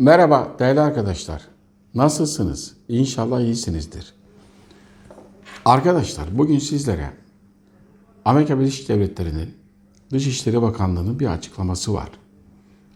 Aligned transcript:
Merhaba 0.00 0.56
değerli 0.58 0.80
arkadaşlar. 0.80 1.42
Nasılsınız? 1.94 2.76
İnşallah 2.88 3.40
iyisinizdir. 3.40 4.14
Arkadaşlar 5.64 6.38
bugün 6.38 6.58
sizlere 6.58 7.10
Amerika 8.24 8.60
Birleşik 8.60 8.88
Devletleri'nin 8.88 9.54
Dışişleri 10.10 10.62
Bakanlığı'nın 10.62 11.20
bir 11.20 11.26
açıklaması 11.26 11.94
var. 11.94 12.08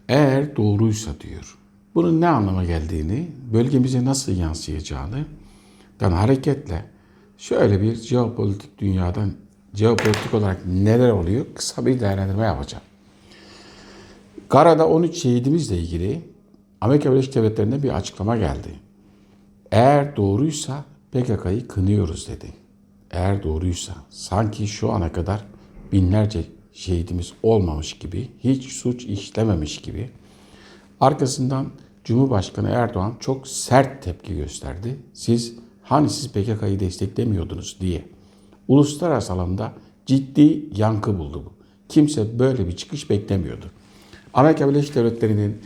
Eğer 0.08 0.56
doğruysa 0.56 1.10
diyor. 1.20 1.58
Bunun 1.94 2.20
ne 2.20 2.28
anlama 2.28 2.64
geldiğini, 2.64 3.28
bölgemize 3.52 4.04
nasıl 4.04 4.32
yansıyacağını 4.32 5.24
dan 6.00 6.12
hareketle 6.12 6.84
şöyle 7.38 7.82
bir 7.82 7.94
jeopolitik 7.94 8.78
dünyadan 8.78 9.32
jeopolitik 9.74 10.34
olarak 10.34 10.66
neler 10.66 11.10
oluyor 11.10 11.46
kısa 11.54 11.86
bir 11.86 12.00
değerlendirme 12.00 12.44
yapacağım. 12.44 12.84
Karada 14.48 14.88
13 14.88 15.16
şehidimizle 15.16 15.78
ilgili 15.78 16.31
Amerika 16.82 17.12
Birleşik 17.12 17.34
Devletleri'nde 17.34 17.82
bir 17.82 17.96
açıklama 17.96 18.36
geldi. 18.36 18.68
Eğer 19.70 20.16
doğruysa 20.16 20.84
PKK'yı 21.12 21.68
kınıyoruz 21.68 22.28
dedi. 22.28 22.46
Eğer 23.10 23.42
doğruysa 23.42 23.92
sanki 24.10 24.66
şu 24.66 24.92
ana 24.92 25.12
kadar 25.12 25.44
binlerce 25.92 26.44
şehidimiz 26.72 27.32
olmamış 27.42 27.98
gibi, 27.98 28.28
hiç 28.44 28.72
suç 28.72 29.04
işlememiş 29.04 29.80
gibi. 29.80 30.10
Arkasından 31.00 31.66
Cumhurbaşkanı 32.04 32.68
Erdoğan 32.68 33.14
çok 33.20 33.48
sert 33.48 34.02
tepki 34.02 34.36
gösterdi. 34.36 34.96
Siz 35.12 35.54
hani 35.82 36.10
siz 36.10 36.28
PKK'yı 36.28 36.80
desteklemiyordunuz 36.80 37.76
diye. 37.80 38.04
Uluslararası 38.68 39.32
alanda 39.32 39.72
ciddi 40.06 40.64
yankı 40.76 41.18
buldu 41.18 41.42
bu. 41.46 41.52
Kimse 41.88 42.38
böyle 42.38 42.66
bir 42.66 42.76
çıkış 42.76 43.10
beklemiyordu. 43.10 43.66
Amerika 44.34 44.68
Birleşik 44.68 44.94
Devletleri'nin 44.94 45.60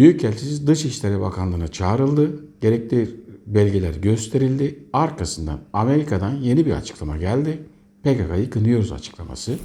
Büyükelçisi 0.00 0.66
Dışişleri 0.66 1.20
Bakanlığı'na 1.20 1.68
çağrıldı. 1.68 2.44
Gerekli 2.60 3.16
belgeler 3.46 3.94
gösterildi. 3.94 4.84
Arkasından 4.92 5.60
Amerika'dan 5.72 6.34
yeni 6.34 6.66
bir 6.66 6.72
açıklama 6.72 7.16
geldi. 7.16 7.62
PKK'yı 8.02 8.50
kınıyoruz 8.50 8.92
açıklaması. 8.92 9.58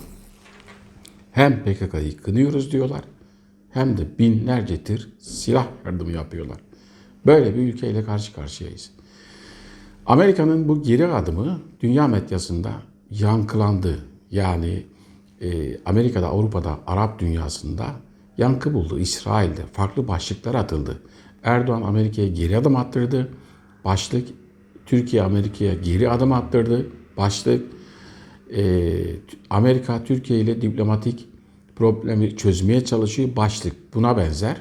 Hem 1.31 1.63
PKK'yı 1.63 2.17
kınıyoruz 2.17 2.71
diyorlar 2.71 3.01
hem 3.69 3.97
de 3.97 4.19
binlerce 4.19 4.83
tır 4.83 5.09
silah 5.19 5.67
yardımı 5.85 6.11
yapıyorlar. 6.11 6.57
Böyle 7.25 7.55
bir 7.55 7.59
ülkeyle 7.59 8.03
karşı 8.03 8.33
karşıyayız. 8.33 8.91
Amerika'nın 10.05 10.67
bu 10.67 10.83
geri 10.83 11.07
adımı 11.07 11.61
dünya 11.81 12.07
medyasında 12.07 12.71
yankılandı. 13.11 14.05
Yani 14.31 14.85
e, 15.41 15.77
Amerika'da, 15.85 16.27
Avrupa'da, 16.27 16.79
Arap 16.87 17.19
dünyasında 17.19 17.85
yankı 18.37 18.73
buldu. 18.73 18.99
İsrail'de 18.99 19.61
farklı 19.73 20.07
başlıklar 20.07 20.55
atıldı. 20.55 21.01
Erdoğan 21.43 21.81
Amerika'ya 21.81 22.27
geri 22.27 22.57
adım 22.57 22.75
attırdı. 22.75 23.29
Başlık 23.85 24.27
Türkiye 24.85 25.21
Amerika'ya 25.21 25.73
geri 25.73 26.09
adım 26.09 26.31
attırdı. 26.31 26.87
Başlık 27.17 27.65
e, 28.55 28.93
Amerika 29.49 30.03
Türkiye 30.03 30.39
ile 30.39 30.61
diplomatik 30.61 31.27
problemi 31.75 32.37
çözmeye 32.37 32.85
çalışıyor. 32.85 33.29
Başlık 33.35 33.93
buna 33.93 34.17
benzer. 34.17 34.57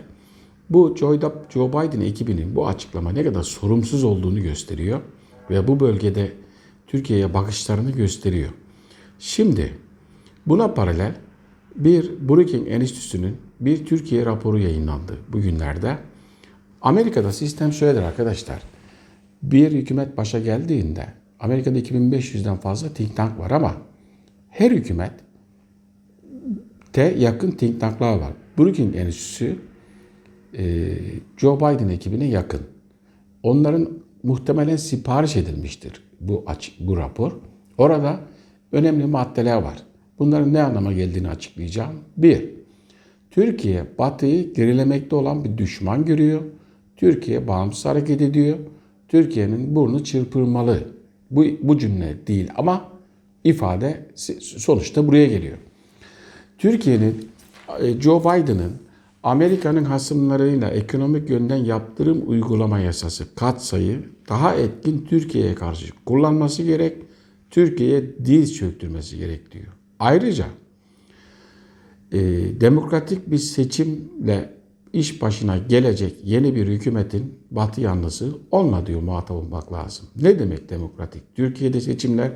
Bu 0.70 0.96
Joe 0.98 1.68
Biden 1.68 2.00
ekibinin 2.00 2.56
bu 2.56 2.68
açıklama 2.68 3.12
ne 3.12 3.24
kadar 3.24 3.42
sorumsuz 3.42 4.04
olduğunu 4.04 4.42
gösteriyor 4.42 5.00
ve 5.50 5.68
bu 5.68 5.80
bölgede 5.80 6.32
Türkiye'ye 6.86 7.34
bakışlarını 7.34 7.90
gösteriyor. 7.90 8.50
Şimdi 9.18 9.74
buna 10.46 10.74
paralel 10.74 11.14
bir 11.76 12.28
Brookings 12.28 12.68
Enstitüsü'nün 12.68 13.36
bir 13.60 13.86
Türkiye 13.86 14.26
raporu 14.26 14.58
yayınlandı 14.58 15.18
bugünlerde. 15.28 15.98
Amerika'da 16.82 17.32
sistem 17.32 17.72
şöyledir 17.72 18.02
arkadaşlar. 18.02 18.62
Bir 19.42 19.72
hükümet 19.72 20.16
başa 20.16 20.38
geldiğinde 20.38 21.06
Amerika'da 21.40 21.78
2500'den 21.78 22.56
fazla 22.56 22.88
think 22.88 23.16
tank 23.16 23.38
var 23.38 23.50
ama 23.50 23.76
her 24.50 24.70
hükümet 24.70 25.12
te 26.92 27.14
yakın 27.18 27.50
think 27.50 27.80
tanklar 27.80 28.18
var. 28.18 28.32
Brookings 28.58 28.96
Enstitüsü 28.96 29.56
e, 30.58 30.94
Joe 31.36 31.56
Biden 31.56 31.88
ekibine 31.88 32.26
yakın. 32.26 32.60
Onların 33.42 33.88
muhtemelen 34.22 34.76
sipariş 34.76 35.36
edilmiştir 35.36 36.02
bu 36.20 36.44
açık, 36.46 36.80
bu 36.80 36.96
rapor. 36.96 37.32
Orada 37.78 38.20
önemli 38.72 39.06
maddeler 39.06 39.56
var. 39.56 39.82
Bunların 40.18 40.52
ne 40.52 40.62
anlama 40.62 40.92
geldiğini 40.92 41.28
açıklayacağım. 41.28 41.94
Bir, 42.16 42.50
Türkiye 43.34 43.84
Batı'yı 43.98 44.54
gerilemekte 44.54 45.16
olan 45.16 45.44
bir 45.44 45.58
düşman 45.58 46.04
görüyor. 46.04 46.40
Türkiye 46.96 47.48
bağımsız 47.48 47.84
hareket 47.84 48.22
ediyor. 48.22 48.58
Türkiye'nin 49.08 49.74
burnu 49.74 50.04
çırpırmalı. 50.04 50.78
Bu, 51.30 51.44
bu 51.62 51.78
cümle 51.78 52.26
değil 52.26 52.50
ama 52.56 52.88
ifade 53.44 54.06
sonuçta 54.40 55.06
buraya 55.06 55.26
geliyor. 55.26 55.58
Türkiye'nin, 56.58 57.28
Joe 58.00 58.20
Biden'ın 58.20 58.72
Amerika'nın 59.22 59.84
hasımlarıyla 59.84 60.70
ekonomik 60.70 61.30
yönden 61.30 61.56
yaptırım 61.64 62.22
uygulama 62.26 62.78
yasası 62.78 63.34
katsayı 63.34 64.00
daha 64.28 64.54
etkin 64.54 65.06
Türkiye'ye 65.10 65.54
karşı 65.54 65.86
kullanması 66.06 66.62
gerek, 66.62 66.96
Türkiye'ye 67.50 68.24
diz 68.24 68.56
çöktürmesi 68.56 69.18
gerek 69.18 69.52
diyor. 69.52 69.72
Ayrıca 69.98 70.46
e, 72.14 72.20
demokratik 72.60 73.30
bir 73.30 73.38
seçimle 73.38 74.50
iş 74.92 75.22
başına 75.22 75.58
gelecek 75.58 76.16
yeni 76.24 76.54
bir 76.54 76.66
hükümetin 76.66 77.34
batı 77.50 77.80
yanlısı 77.80 78.38
olmadığı 78.50 79.00
muhatap 79.00 79.36
olmak 79.36 79.72
lazım. 79.72 80.06
Ne 80.16 80.38
demek 80.38 80.70
demokratik? 80.70 81.22
Türkiye'de 81.36 81.80
seçimler 81.80 82.32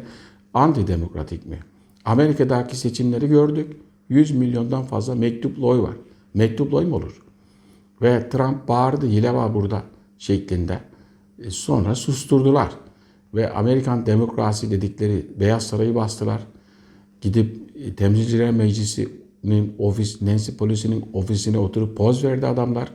antidemokratik 0.54 1.46
mi? 1.46 1.58
Amerika'daki 2.04 2.76
seçimleri 2.76 3.28
gördük. 3.28 3.76
100 4.08 4.30
milyondan 4.30 4.84
fazla 4.84 5.14
mektuplu 5.14 5.68
oy 5.68 5.82
var. 5.82 5.94
Mektuplu 6.34 6.76
oy 6.76 6.86
mu 6.86 6.96
olur? 6.96 7.22
Ve 8.02 8.28
Trump 8.28 8.68
bağırdı 8.68 9.06
hile 9.06 9.34
var 9.34 9.54
burada 9.54 9.82
şeklinde. 10.18 10.80
E, 11.38 11.50
sonra 11.50 11.94
susturdular. 11.94 12.70
Ve 13.34 13.52
Amerikan 13.52 14.06
demokrasi 14.06 14.70
dedikleri 14.70 15.26
Beyaz 15.40 15.66
Sarayı 15.66 15.94
bastılar. 15.94 16.40
Gidip 17.20 17.56
e, 17.74 17.94
Temsilciler 17.94 18.50
Meclisi'nin 19.42 19.74
ofis, 19.78 20.22
Nancy 20.22 20.52
Pelosi'nin 20.52 21.04
ofisine 21.12 21.58
oturup 21.58 21.96
poz 21.96 22.24
verdi 22.24 22.46
adamlar. 22.46 22.92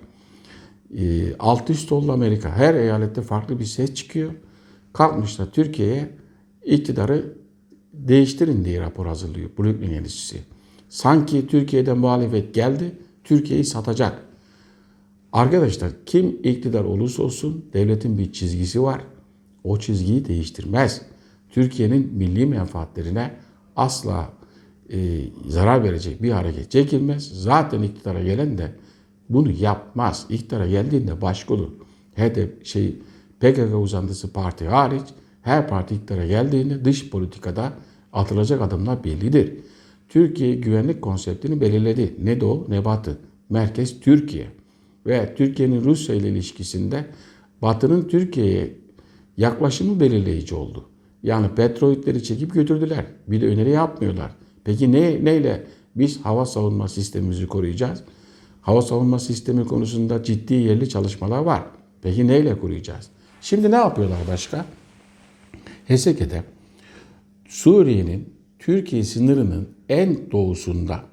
E, 0.98 1.36
alt 1.40 1.70
üst 1.70 1.92
oldu 1.92 2.12
Amerika. 2.12 2.50
Her 2.50 2.76
eyalette 2.76 3.22
farklı 3.22 3.60
bir 3.60 3.66
ses 3.66 3.94
çıkıyor. 3.94 4.34
Kalkmışlar 4.94 5.52
Türkiye'ye 5.52 6.10
iktidarı 6.66 7.38
değiştirin 7.94 8.66
diye 8.66 8.82
rapor 8.82 9.06
hazırlıyor 9.06 9.50
Brookings 9.58 9.92
Enstitüsü. 9.92 10.38
Sanki 10.90 11.48
Türkiye'de 11.48 11.94
muhalefet 11.94 12.54
geldi, 12.54 12.92
Türkiye'yi 13.24 13.66
satacak. 13.66 14.24
Arkadaşlar 15.32 15.92
kim 16.06 16.40
iktidar 16.44 16.84
olursa 16.84 17.24
olsun 17.24 17.66
devletin 17.74 18.18
bir 18.18 18.32
çizgisi 18.32 18.84
var. 18.84 19.02
O 19.64 19.80
çizgiyi 19.80 20.26
değiştirmez. 20.26 21.02
Türkiye'nin 21.50 22.14
milli 22.14 22.46
menfaatlerine 22.46 23.32
asla 23.76 24.34
e, 24.94 24.98
zarar 25.48 25.84
verecek 25.84 26.24
bir 26.24 26.32
hareket 26.32 26.72
çekilmez. 26.72 27.44
Zaten 27.44 27.82
iktidara 27.82 28.24
gelen 28.24 28.58
de 28.58 28.72
bunu 29.30 29.52
yapmaz. 29.52 30.26
İktidara 30.30 30.68
geldiğinde 30.68 31.22
başka 31.22 31.54
olur. 31.54 31.70
HDP 32.16 32.66
şey 32.66 32.96
PKK 33.40 33.76
uzantısı 33.76 34.34
parti 34.34 34.68
hariç 34.68 35.04
her 35.42 35.68
parti 35.68 35.96
iktidara 35.96 36.26
geldiğinde 36.26 36.86
dış 36.86 37.10
politikada 37.10 37.74
atılacak 38.14 38.62
adımlar 38.62 39.04
bellidir. 39.04 39.54
Türkiye 40.10 40.56
güvenlik 40.56 41.02
konseptini 41.02 41.62
belirledi. 41.62 42.16
Ne 42.20 42.42
doğu 42.42 42.66
ne 42.70 42.86
batı. 42.86 43.18
Merkez 43.50 44.00
Türkiye. 44.00 44.48
Ve 45.06 45.36
Türkiye'nin 45.36 45.84
Rusya 45.84 46.16
ile 46.16 46.30
ilişkisinde 46.30 47.06
Batı'nın 47.62 48.08
Türkiye'ye 48.08 48.76
yaklaşımı 49.38 50.00
belirleyici 50.00 50.56
oldu. 50.56 50.86
Yani 51.24 51.48
petrolitleri 51.56 52.24
çekip 52.24 52.54
götürdüler. 52.54 53.06
Bir 53.28 53.42
de 53.42 53.48
öneri 53.48 53.70
yapmıyorlar. 53.70 54.32
Peki 54.64 54.92
ne 54.92 55.26
neyle 55.26 55.64
biz 55.96 56.26
hava 56.26 56.46
savunma 56.46 56.88
sistemimizi 56.88 57.48
koruyacağız? 57.48 58.04
Hava 58.62 58.82
savunma 58.82 59.20
sistemi 59.20 59.66
konusunda 59.66 60.24
ciddi 60.24 60.54
yerli 60.54 60.90
çalışmalar 60.90 61.40
var. 61.40 61.64
Peki 62.02 62.28
neyle 62.28 62.60
koruyacağız? 62.60 63.10
Şimdi 63.42 63.72
ne 63.72 63.76
yapıyorlar 63.76 64.18
başka? 64.32 64.66
Heseke'de 65.88 66.44
Suriye'nin 67.48 68.34
Türkiye 68.60 69.04
sınırının 69.04 69.70
en 69.90 70.32
doğusunda 70.32 71.04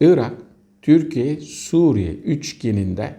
Irak, 0.00 0.32
Türkiye, 0.82 1.40
Suriye 1.40 2.12
üçgeninde 2.12 3.16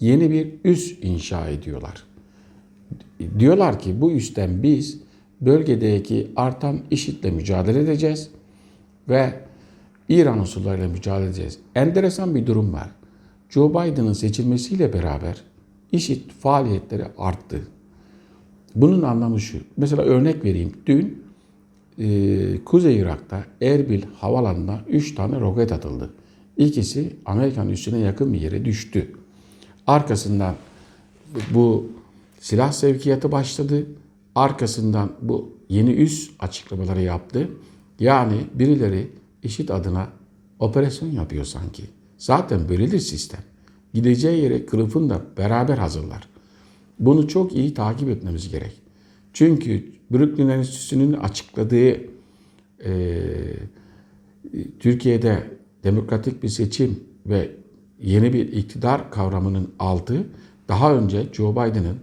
yeni 0.00 0.30
bir 0.30 0.48
üs 0.64 0.98
inşa 1.02 1.48
ediyorlar. 1.48 2.04
Diyorlar 3.38 3.78
ki 3.78 4.00
bu 4.00 4.12
üstten 4.12 4.62
biz 4.62 5.00
bölgedeki 5.40 6.30
artan 6.36 6.80
IŞİD'le 6.90 7.32
mücadele 7.32 7.80
edeceğiz 7.80 8.30
ve 9.08 9.34
İran 10.08 10.38
unsurlarıyla 10.38 10.88
mücadele 10.88 11.26
edeceğiz. 11.26 11.58
Enteresan 11.74 12.34
bir 12.34 12.46
durum 12.46 12.72
var. 12.72 12.90
Joe 13.50 13.70
Biden'ın 13.70 14.12
seçilmesiyle 14.12 14.92
beraber 14.92 15.42
IŞİD 15.92 16.30
faaliyetleri 16.40 17.04
arttı. 17.18 17.60
Bunun 18.74 19.02
anlamı 19.02 19.40
şu. 19.40 19.58
Mesela 19.76 20.02
örnek 20.02 20.44
vereyim. 20.44 20.72
Dün 20.86 21.22
e, 21.98 22.64
Kuzey 22.64 22.96
Irak'ta 22.96 23.44
Erbil 23.62 24.02
havalanına 24.20 24.80
3 24.88 25.14
tane 25.14 25.40
roket 25.40 25.72
atıldı. 25.72 26.10
İkisi 26.56 27.16
Amerikan 27.26 27.68
üssüne 27.68 27.98
yakın 27.98 28.32
bir 28.32 28.40
yere 28.40 28.64
düştü. 28.64 29.12
Arkasından 29.86 30.54
bu 31.54 31.86
silah 32.40 32.72
sevkiyatı 32.72 33.32
başladı. 33.32 33.86
Arkasından 34.34 35.12
bu 35.22 35.52
yeni 35.68 35.92
üs 35.92 36.30
açıklamaları 36.38 37.02
yaptı. 37.02 37.48
Yani 38.02 38.46
birileri 38.54 39.10
IŞİD 39.42 39.68
adına 39.68 40.08
operasyon 40.58 41.10
yapıyor 41.10 41.44
sanki. 41.44 41.82
Zaten 42.18 42.68
böyledir 42.68 42.98
sistem. 42.98 43.40
Gideceği 43.94 44.42
yere 44.42 44.66
kılıfını 44.66 45.10
da 45.10 45.22
beraber 45.36 45.78
hazırlar. 45.78 46.28
Bunu 46.98 47.28
çok 47.28 47.56
iyi 47.56 47.74
takip 47.74 48.08
etmemiz 48.08 48.50
gerek. 48.50 48.72
Çünkü 49.32 49.84
Brooklyn 50.10 50.48
Enstitüsü'nün 50.48 51.12
açıkladığı 51.12 51.96
e, 52.84 53.22
Türkiye'de 54.80 55.50
demokratik 55.84 56.42
bir 56.42 56.48
seçim 56.48 57.00
ve 57.26 57.50
yeni 58.00 58.32
bir 58.32 58.52
iktidar 58.52 59.10
kavramının 59.10 59.70
altı 59.78 60.26
daha 60.68 60.94
önce 60.94 61.26
Joe 61.32 61.52
Biden'ın 61.52 61.98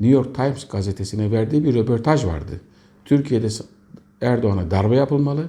New 0.00 0.14
York 0.14 0.34
Times 0.34 0.68
gazetesine 0.68 1.30
verdiği 1.30 1.64
bir 1.64 1.74
röportaj 1.74 2.24
vardı. 2.24 2.60
Türkiye'de 3.04 3.48
Erdoğan'a 4.24 4.70
darbe 4.70 4.96
yapılmalı 4.96 5.46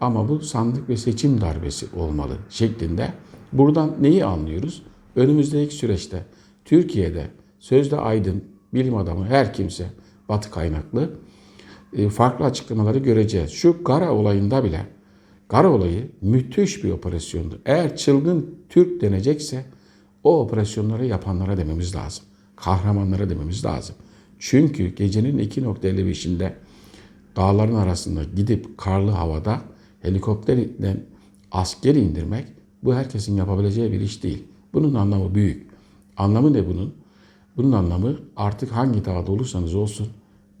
ama 0.00 0.28
bu 0.28 0.40
sandık 0.40 0.88
ve 0.88 0.96
seçim 0.96 1.40
darbesi 1.40 1.86
olmalı 1.96 2.36
şeklinde. 2.50 3.12
Buradan 3.52 3.94
neyi 4.00 4.24
anlıyoruz? 4.24 4.82
Önümüzdeki 5.16 5.74
süreçte 5.74 6.24
Türkiye'de 6.64 7.26
sözde 7.58 7.96
aydın, 7.96 8.44
bilim 8.74 8.96
adamı 8.96 9.26
her 9.26 9.54
kimse 9.54 9.86
batı 10.28 10.50
kaynaklı 10.50 11.10
e, 11.92 12.08
farklı 12.08 12.44
açıklamaları 12.44 12.98
göreceğiz. 12.98 13.50
Şu 13.50 13.84
Gara 13.84 14.12
olayında 14.12 14.64
bile 14.64 14.86
Gara 15.48 15.70
olayı 15.72 16.10
müthiş 16.20 16.84
bir 16.84 16.90
operasyondu. 16.90 17.60
Eğer 17.66 17.96
çılgın 17.96 18.54
Türk 18.68 19.00
denecekse 19.00 19.64
o 20.24 20.40
operasyonları 20.40 21.06
yapanlara 21.06 21.56
dememiz 21.56 21.94
lazım. 21.94 22.24
Kahramanlara 22.56 23.30
dememiz 23.30 23.64
lazım. 23.64 23.96
Çünkü 24.38 24.86
gecenin 24.86 25.38
2.55'inde 25.38 26.52
dağların 27.36 27.74
arasında 27.74 28.24
gidip 28.36 28.78
karlı 28.78 29.10
havada 29.10 29.60
helikopterden 30.00 31.00
asker 31.52 31.94
indirmek 31.94 32.46
bu 32.82 32.94
herkesin 32.94 33.36
yapabileceği 33.36 33.92
bir 33.92 34.00
iş 34.00 34.22
değil. 34.22 34.44
Bunun 34.74 34.94
anlamı 34.94 35.34
büyük. 35.34 35.70
Anlamı 36.16 36.52
ne 36.52 36.66
bunun? 36.68 36.94
Bunun 37.56 37.72
anlamı 37.72 38.16
artık 38.36 38.72
hangi 38.72 39.04
dağda 39.04 39.32
olursanız 39.32 39.74
olsun 39.74 40.08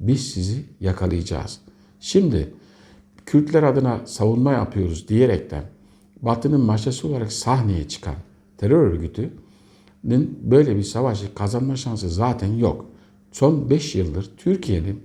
biz 0.00 0.30
sizi 0.30 0.64
yakalayacağız. 0.80 1.60
Şimdi 2.00 2.54
Kürtler 3.26 3.62
adına 3.62 4.00
savunma 4.06 4.52
yapıyoruz 4.52 5.08
diyerekten 5.08 5.64
Batı'nın 6.22 6.60
maşası 6.60 7.08
olarak 7.08 7.32
sahneye 7.32 7.88
çıkan 7.88 8.14
terör 8.58 8.80
örgütünün 8.80 10.38
böyle 10.42 10.76
bir 10.76 10.82
savaşı 10.82 11.34
kazanma 11.34 11.76
şansı 11.76 12.10
zaten 12.10 12.52
yok. 12.52 12.86
Son 13.32 13.70
5 13.70 13.94
yıldır 13.94 14.30
Türkiye'nin 14.36 15.02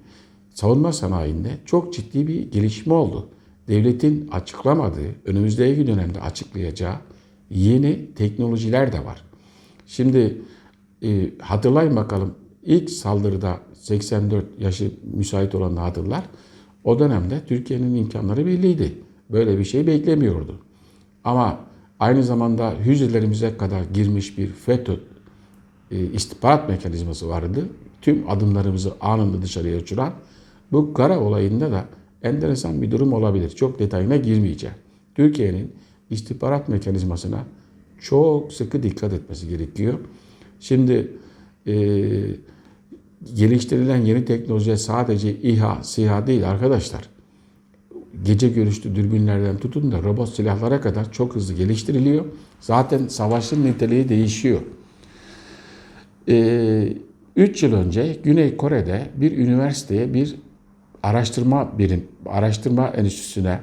savunma 0.59 0.93
sanayinde 0.93 1.49
çok 1.65 1.93
ciddi 1.93 2.27
bir 2.27 2.51
gelişme 2.51 2.93
oldu. 2.93 3.27
Devletin 3.67 4.27
açıklamadığı, 4.27 5.15
önümüzdeki 5.25 5.87
dönemde 5.87 6.21
açıklayacağı 6.21 6.95
yeni 7.49 8.13
teknolojiler 8.15 8.93
de 8.93 9.05
var. 9.05 9.23
Şimdi 9.85 10.41
e, 11.03 11.29
hatırlayın 11.41 11.95
bakalım 11.95 12.35
ilk 12.63 12.89
saldırıda 12.89 13.59
84 13.73 14.45
yaşı 14.59 14.91
müsait 15.13 15.55
olanı 15.55 15.79
hatırlar. 15.79 16.23
O 16.83 16.99
dönemde 16.99 17.41
Türkiye'nin 17.47 17.95
imkanları 17.95 18.45
belliydi. 18.45 18.93
Böyle 19.29 19.59
bir 19.59 19.65
şey 19.65 19.87
beklemiyordu. 19.87 20.59
Ama 21.23 21.59
aynı 21.99 22.23
zamanda 22.23 22.73
hücrelerimize 22.73 23.57
kadar 23.57 23.83
girmiş 23.93 24.37
bir 24.37 24.47
FETÖ 24.47 24.95
e, 25.91 26.05
istihbarat 26.05 26.69
mekanizması 26.69 27.29
vardı. 27.29 27.65
Tüm 28.01 28.29
adımlarımızı 28.29 28.93
anında 29.01 29.41
dışarıya 29.41 29.77
uçuran. 29.77 30.13
Bu 30.71 30.93
kara 30.93 31.19
olayında 31.19 31.71
da 31.71 31.85
enteresan 32.23 32.81
bir 32.81 32.91
durum 32.91 33.13
olabilir. 33.13 33.49
Çok 33.49 33.79
detayına 33.79 34.15
girmeyeceğim. 34.15 34.75
Türkiye'nin 35.15 35.73
istihbarat 36.09 36.69
mekanizmasına 36.69 37.45
çok 38.01 38.53
sıkı 38.53 38.83
dikkat 38.83 39.13
etmesi 39.13 39.49
gerekiyor. 39.49 39.99
Şimdi 40.59 41.11
e, 41.67 41.73
geliştirilen 43.35 43.97
yeni 43.97 44.25
teknoloji 44.25 44.77
sadece 44.77 45.35
İHA, 45.35 45.83
SİHA 45.83 46.27
değil 46.27 46.49
arkadaşlar. 46.49 47.09
Gece 48.25 48.49
görüşlü 48.49 48.95
dürbünlerden 48.95 49.57
tutun 49.57 49.91
da 49.91 50.03
robot 50.03 50.29
silahlara 50.29 50.81
kadar 50.81 51.11
çok 51.11 51.35
hızlı 51.35 51.53
geliştiriliyor. 51.53 52.25
Zaten 52.61 53.07
savaşın 53.07 53.65
niteliği 53.65 54.09
değişiyor. 54.09 54.61
3 56.27 56.27
ee, 56.27 57.67
yıl 57.67 57.73
önce 57.73 58.17
Güney 58.23 58.57
Kore'de 58.57 59.07
bir 59.15 59.37
üniversiteye 59.37 60.13
bir 60.13 60.35
araştırma 61.03 61.79
birim, 61.79 62.07
araştırma 62.25 62.87
enstitüsüne 62.87 63.59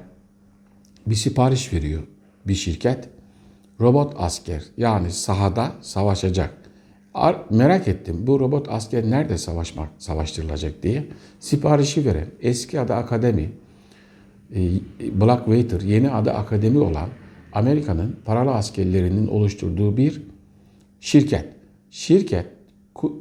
bir 1.07 1.15
sipariş 1.15 1.73
veriyor 1.73 2.03
bir 2.47 2.55
şirket. 2.55 3.09
Robot 3.81 4.15
asker 4.17 4.63
yani 4.77 5.11
sahada 5.11 5.73
savaşacak. 5.81 6.55
Merak 7.51 7.89
ettim 7.89 8.17
bu 8.27 8.41
robot 8.41 8.69
asker 8.69 9.11
nerede 9.11 9.39
savaşmak, 9.39 9.89
savaştırılacak 9.99 10.83
diye. 10.83 11.07
Siparişi 11.41 12.07
veren 12.07 12.27
eski 12.41 12.81
adı 12.81 12.95
akademi, 12.95 13.51
e, 14.55 14.61
Blackwater 15.21 15.81
yeni 15.81 16.11
adı 16.11 16.31
akademi 16.31 16.79
olan 16.79 17.09
Amerika'nın 17.53 18.17
paralı 18.25 18.51
askerlerinin 18.51 19.27
oluşturduğu 19.27 19.97
bir 19.97 20.23
şirket. 21.01 21.45
Şirket 21.91 22.47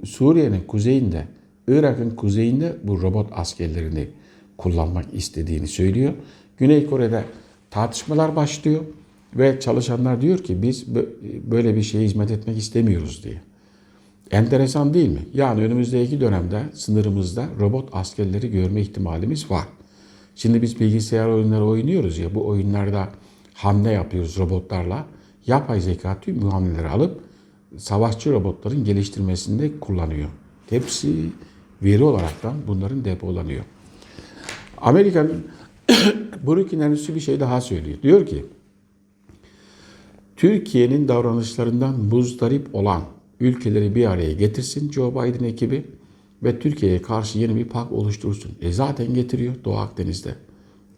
Suriye'nin 0.03 0.61
kuzeyinde, 0.61 1.27
Irak'ın 1.67 2.09
kuzeyinde 2.09 2.75
bu 2.83 3.01
robot 3.01 3.29
askerlerini 3.31 4.07
kullanmak 4.57 5.05
istediğini 5.13 5.67
söylüyor. 5.67 6.13
Güney 6.57 6.85
Kore'de 6.85 7.23
tartışmalar 7.71 8.35
başlıyor 8.35 8.81
ve 9.35 9.59
çalışanlar 9.59 10.21
diyor 10.21 10.37
ki 10.37 10.61
biz 10.61 10.85
böyle 11.51 11.75
bir 11.75 11.83
şeye 11.83 12.03
hizmet 12.03 12.31
etmek 12.31 12.57
istemiyoruz 12.57 13.23
diye. 13.23 13.41
Enteresan 14.31 14.93
değil 14.93 15.09
mi? 15.09 15.25
Yani 15.33 15.63
önümüzdeki 15.63 16.21
dönemde 16.21 16.63
sınırımızda 16.73 17.45
robot 17.59 17.89
askerleri 17.91 18.51
görme 18.51 18.81
ihtimalimiz 18.81 19.51
var. 19.51 19.65
Şimdi 20.35 20.61
biz 20.61 20.79
bilgisayar 20.79 21.27
oyunları 21.27 21.65
oynuyoruz 21.65 22.17
ya 22.17 22.35
bu 22.35 22.47
oyunlarda 22.47 23.09
hamle 23.53 23.91
yapıyoruz 23.91 24.37
robotlarla. 24.37 25.05
Yapay 25.47 25.81
zeka 25.81 26.19
tüm 26.21 26.41
bu 26.41 26.53
hamleleri 26.53 26.87
alıp 26.87 27.21
savaşçı 27.77 28.31
robotların 28.31 28.83
geliştirmesinde 28.83 29.79
kullanıyor. 29.79 30.29
Hepsi 30.69 31.29
veri 31.83 32.03
olaraktan 32.03 32.53
bunların 32.67 33.05
depolanıyor. 33.05 33.63
Amerika'nın 34.77 35.45
Brooklyn 36.47 36.79
Enstitüsü 36.79 37.15
bir 37.15 37.19
şey 37.19 37.39
daha 37.39 37.61
söylüyor. 37.61 37.97
Diyor 38.03 38.25
ki 38.25 38.45
Türkiye'nin 40.35 41.07
davranışlarından 41.07 41.99
muzdarip 41.99 42.75
olan 42.75 43.01
ülkeleri 43.39 43.95
bir 43.95 44.05
araya 44.05 44.33
getirsin 44.33 44.91
Joe 44.91 45.11
Biden 45.11 45.43
ekibi 45.43 45.85
ve 46.43 46.59
Türkiye'ye 46.59 47.01
karşı 47.01 47.39
yeni 47.39 47.55
bir 47.55 47.65
pak 47.65 47.91
oluştursun. 47.91 48.51
E 48.61 48.71
zaten 48.71 49.13
getiriyor 49.13 49.55
Doğu 49.63 49.77
Akdeniz'de. 49.77 50.35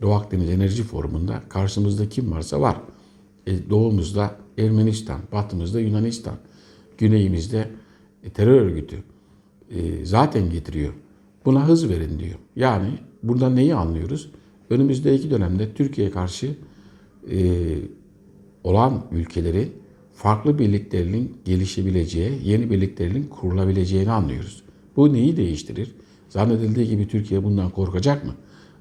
Doğu 0.01 0.13
Akdeniz 0.13 0.49
Enerji 0.49 0.83
Forumu'nda 0.83 1.41
karşımızda 1.49 2.09
kim 2.09 2.31
varsa 2.31 2.61
var. 2.61 2.77
E, 3.47 3.69
doğumuzda 3.69 4.35
Ermenistan, 4.57 5.19
batımızda 5.31 5.79
Yunanistan, 5.79 6.35
güneyimizde 6.97 7.69
e, 8.23 8.29
terör 8.29 8.61
örgütü 8.61 9.03
e, 9.71 10.05
zaten 10.05 10.49
getiriyor. 10.49 10.93
Buna 11.45 11.67
hız 11.67 11.89
verin 11.89 12.19
diyor. 12.19 12.35
Yani 12.55 12.89
buradan 13.23 13.55
neyi 13.55 13.75
anlıyoruz? 13.75 14.31
Önümüzdeki 14.69 15.31
dönemde 15.31 15.73
Türkiye'ye 15.73 16.13
karşı 16.13 16.55
e, 17.31 17.39
olan 18.63 19.03
ülkelerin 19.11 19.73
farklı 20.15 20.59
birliklerin 20.59 21.37
gelişebileceği, 21.45 22.39
yeni 22.43 22.71
birliklerin 22.71 23.23
kurulabileceğini 23.23 24.11
anlıyoruz. 24.11 24.63
Bu 24.95 25.13
neyi 25.13 25.37
değiştirir? 25.37 25.95
Zannedildiği 26.29 26.87
gibi 26.87 27.07
Türkiye 27.07 27.43
bundan 27.43 27.69
korkacak 27.69 28.25
mı? 28.25 28.31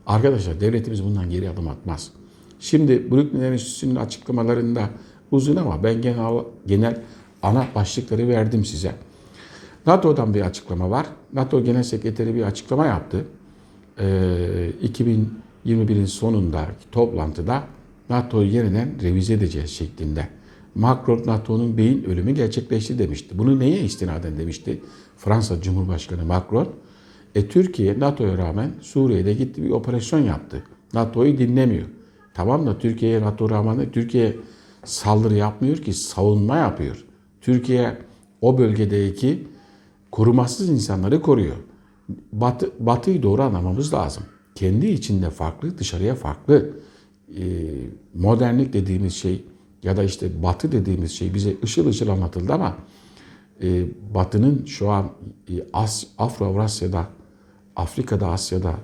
Arkadaşlar 0.07 0.61
devletimiz 0.61 1.05
bundan 1.05 1.31
geri 1.31 1.51
adım 1.51 1.69
atmaz. 1.69 2.13
Şimdi 2.61 3.11
Brooklyn 3.11 3.41
Enstitüsü'nün 3.41 3.97
açıklamalarında 3.97 4.91
uzun 5.31 5.57
ama 5.57 5.85
ben 5.85 6.03
genel, 6.03 6.45
genel 6.67 7.03
ana 7.43 7.67
başlıkları 7.75 8.29
verdim 8.29 8.65
size. 8.65 8.95
NATO'dan 9.87 10.35
bir 10.35 10.41
açıklama 10.41 10.91
var. 10.91 11.07
NATO 11.33 11.65
Genel 11.65 11.83
Sekreteri 11.83 12.35
bir 12.35 12.43
açıklama 12.43 12.87
yaptı. 12.87 13.25
Ee, 13.99 14.71
2021'in 15.65 16.05
sonundaki 16.05 16.91
toplantıda 16.93 17.63
NATO'yu 18.11 18.49
yeniden 18.49 19.03
revize 19.03 19.35
edeceğiz 19.35 19.71
şeklinde. 19.71 20.29
Macron 20.75 21.23
NATO'nun 21.27 21.77
beyin 21.77 22.05
ölümü 22.05 22.33
gerçekleşti 22.33 22.99
demişti. 22.99 23.39
Bunu 23.39 23.59
neye 23.59 23.81
istinaden 23.81 24.39
demişti 24.39 24.81
Fransa 25.17 25.61
Cumhurbaşkanı 25.61 26.25
Macron? 26.25 26.69
E 27.35 27.49
Türkiye 27.49 28.01
NATO'ya 28.01 28.39
rağmen 28.39 28.71
Suriye'de 28.81 29.33
gitti 29.33 29.63
bir 29.63 29.71
operasyon 29.71 30.21
yaptı. 30.21 30.63
NATO'yu 30.95 31.39
dinlemiyor. 31.39 31.87
Tamam 32.35 32.67
da 32.67 32.79
Türkiye'ye 32.79 33.21
NATO 33.21 33.51
rağmen 33.51 33.91
Türkiye 33.93 34.37
saldırı 34.85 35.35
yapmıyor 35.35 35.77
ki 35.77 35.93
savunma 35.93 36.57
yapıyor. 36.57 37.05
Türkiye 37.41 37.99
o 38.41 38.59
bölgedeki 38.59 39.47
korumasız 40.17 40.69
insanları 40.69 41.23
koruyor. 41.23 41.57
Batı, 42.33 42.71
batıyı 42.79 43.23
doğru 43.23 43.43
anlamamız 43.43 43.95
lazım. 43.95 44.23
Kendi 44.55 44.87
içinde 44.87 45.31
farklı, 45.31 45.79
dışarıya 45.79 46.15
farklı. 46.15 46.71
Ee, 47.37 47.43
modernlik 48.15 48.73
dediğimiz 48.73 49.15
şey 49.15 49.45
ya 49.83 49.97
da 49.97 50.03
işte 50.03 50.43
batı 50.43 50.73
dediğimiz 50.73 51.13
şey 51.13 51.35
bize 51.35 51.57
ışıl 51.65 51.87
ışıl 51.87 52.09
anlatıldı 52.09 52.53
ama 52.53 52.77
e, 53.63 53.87
batının 54.15 54.65
şu 54.65 54.91
an 54.91 55.11
e, 55.49 55.53
As, 55.73 56.05
Afro-Avrasya'da, 56.19 57.05
Afrika'da, 57.77 58.29
Asya'da, 58.29 58.75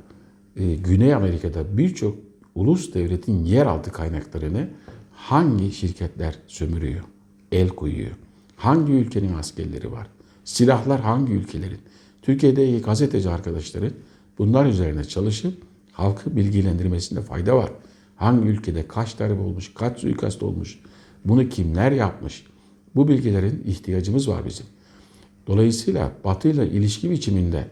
e, 0.56 0.74
Güney 0.74 1.14
Amerika'da 1.14 1.78
birçok 1.78 2.16
ulus 2.54 2.94
devletin 2.94 3.44
yeraltı 3.44 3.92
kaynaklarını 3.92 4.68
hangi 5.12 5.72
şirketler 5.72 6.38
sömürüyor, 6.46 7.04
el 7.52 7.68
koyuyor? 7.68 8.12
Hangi 8.56 8.92
ülkenin 8.92 9.34
askerleri 9.34 9.92
var? 9.92 10.06
Silahlar 10.44 11.00
hangi 11.00 11.32
ülkelerin? 11.32 11.80
Türkiye'deki 12.22 12.82
gazeteci 12.82 13.30
arkadaşların 13.30 13.92
bunlar 14.38 14.66
üzerine 14.66 15.04
çalışıp 15.04 15.62
halkı 15.92 16.36
bilgilendirmesinde 16.36 17.20
fayda 17.20 17.56
var. 17.56 17.70
Hangi 18.16 18.48
ülkede 18.48 18.88
kaç 18.88 19.18
darbe 19.18 19.40
olmuş, 19.40 19.74
kaç 19.74 20.00
suikast 20.00 20.42
olmuş, 20.42 20.78
bunu 21.24 21.48
kimler 21.48 21.92
yapmış? 21.92 22.46
Bu 22.94 23.08
bilgilerin 23.08 23.62
ihtiyacımız 23.66 24.28
var 24.28 24.44
bizim. 24.46 24.66
Dolayısıyla 25.46 26.12
Batı 26.24 26.48
ile 26.48 26.70
ilişki 26.70 27.10
biçiminde 27.10 27.68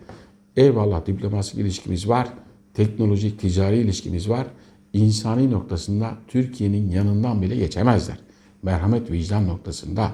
eyvallah 0.57 1.07
diplomatik 1.07 1.55
ilişkimiz 1.55 2.09
var, 2.09 2.29
teknolojik 2.75 3.41
ticari 3.41 3.79
ilişkimiz 3.79 4.29
var. 4.29 4.47
İnsani 4.93 5.51
noktasında 5.51 6.19
Türkiye'nin 6.29 6.91
yanından 6.91 7.43
bile 7.43 7.57
geçemezler. 7.57 8.19
Merhamet 8.63 9.11
vicdan 9.11 9.49
noktasında. 9.49 10.13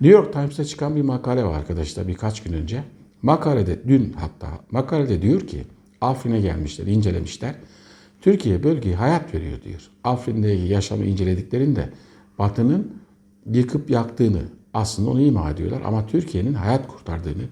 New 0.00 0.18
York 0.18 0.32
Times'ta 0.32 0.64
çıkan 0.64 0.96
bir 0.96 1.02
makale 1.02 1.44
var 1.44 1.58
arkadaşlar 1.58 2.08
birkaç 2.08 2.42
gün 2.42 2.52
önce. 2.52 2.84
Makalede 3.22 3.88
dün 3.88 4.12
hatta 4.12 4.60
makalede 4.70 5.22
diyor 5.22 5.40
ki 5.40 5.64
Afrin'e 6.00 6.40
gelmişler, 6.40 6.86
incelemişler. 6.86 7.54
Türkiye 8.20 8.62
bölgeye 8.62 8.96
hayat 8.96 9.34
veriyor 9.34 9.62
diyor. 9.62 9.80
Afrin'deki 10.04 10.62
yaşamı 10.62 11.04
incelediklerinde 11.04 11.90
Batı'nın 12.38 12.92
yıkıp 13.52 13.90
yaktığını 13.90 14.42
aslında 14.74 15.10
onu 15.10 15.20
ima 15.20 15.50
ediyorlar. 15.50 15.82
Ama 15.84 16.06
Türkiye'nin 16.06 16.54
hayat 16.54 16.88
kurtardığını, 16.88 17.42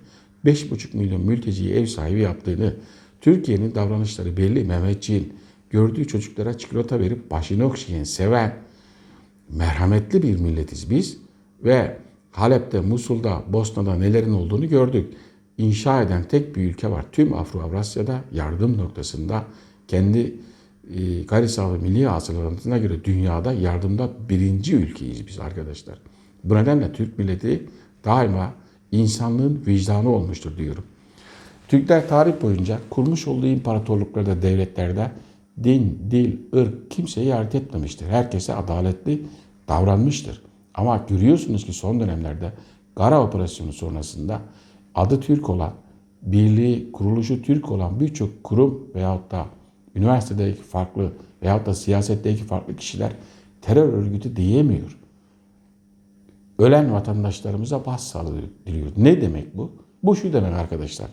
5,5 0.44 0.96
milyon 0.96 1.22
mülteciyi 1.22 1.75
ev 1.75 1.87
sahibi 1.87 2.20
yaptığını, 2.20 2.75
Türkiye'nin 3.20 3.75
davranışları 3.75 4.37
belli. 4.37 4.64
Mehmetçiğin 4.64 5.32
gördüğü 5.70 6.06
çocuklara 6.06 6.58
çikolata 6.58 7.00
verip 7.00 7.30
başını 7.30 7.64
okşayan, 7.64 8.04
seven, 8.04 8.54
merhametli 9.50 10.22
bir 10.22 10.40
milletiz 10.40 10.90
biz. 10.90 11.18
Ve 11.64 11.96
Halep'te, 12.32 12.80
Musul'da, 12.80 13.42
Bosna'da 13.48 13.94
nelerin 13.94 14.32
olduğunu 14.32 14.68
gördük. 14.68 15.14
İnşa 15.58 16.02
eden 16.02 16.24
tek 16.24 16.56
bir 16.56 16.62
ülke 16.64 16.90
var. 16.90 17.04
Tüm 17.12 17.32
Afro-Avrasya'da 17.32 18.20
yardım 18.32 18.78
noktasında 18.78 19.44
kendi 19.88 20.34
e, 20.94 21.22
gayri 21.22 21.48
safi 21.48 21.82
milli 21.82 22.06
hasılatına 22.06 22.78
göre 22.78 23.04
dünyada 23.04 23.52
yardımda 23.52 24.10
birinci 24.28 24.76
ülkeyiz 24.76 25.26
biz 25.26 25.38
arkadaşlar. 25.38 25.98
Bu 26.44 26.54
nedenle 26.54 26.92
Türk 26.92 27.18
milleti 27.18 27.66
daima 28.04 28.54
insanlığın 28.92 29.62
vicdanı 29.66 30.08
olmuştur 30.08 30.56
diyorum. 30.56 30.84
Türkler 31.68 32.08
tarih 32.08 32.42
boyunca 32.42 32.78
kurmuş 32.90 33.28
olduğu 33.28 33.46
imparatorluklarda, 33.46 34.42
devletlerde 34.42 35.10
din, 35.64 35.98
dil, 36.10 36.36
ırk 36.56 36.90
kimseye 36.90 37.26
yardım 37.26 37.60
etmemiştir. 37.60 38.06
Herkese 38.06 38.54
adaletli 38.54 39.22
davranmıştır. 39.68 40.42
Ama 40.75 41.05
görüyorsunuz 41.09 41.64
ki 41.64 41.73
son 41.73 42.00
dönemlerde 42.00 42.52
Gara 42.97 43.23
operasyonu 43.23 43.73
sonrasında 43.73 44.41
adı 44.95 45.21
Türk 45.21 45.50
olan, 45.50 45.73
birliği, 46.23 46.93
kuruluşu 46.93 47.43
Türk 47.43 47.71
olan 47.71 48.00
birçok 48.00 48.45
kurum 48.45 48.88
veyahut 48.95 49.31
da 49.31 49.47
üniversitedeki 49.95 50.62
farklı 50.62 51.12
veyahut 51.43 51.67
da 51.67 51.75
siyasetteki 51.75 52.45
farklı 52.45 52.76
kişiler 52.76 53.12
terör 53.62 53.93
örgütü 53.93 54.37
diyemiyor. 54.37 54.99
Ölen 56.59 56.93
vatandaşlarımıza 56.93 57.87
başsağlığı 57.87 58.43
diliyor. 58.67 58.91
Ne 58.97 59.21
demek 59.21 59.57
bu? 59.57 59.73
Bu 60.02 60.17
şu 60.17 60.33
demek 60.33 60.52
arkadaşlar. 60.52 61.09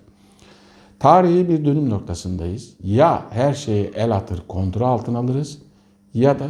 Tarihi 1.00 1.50
bir 1.50 1.66
dönüm 1.66 1.90
noktasındayız. 1.90 2.74
Ya 2.84 3.26
her 3.30 3.54
şeyi 3.54 3.92
el 3.96 4.16
atır, 4.16 4.44
kontrol 4.48 4.88
altına 4.88 5.20
alırız 5.20 5.58
ya 6.14 6.40
da 6.40 6.48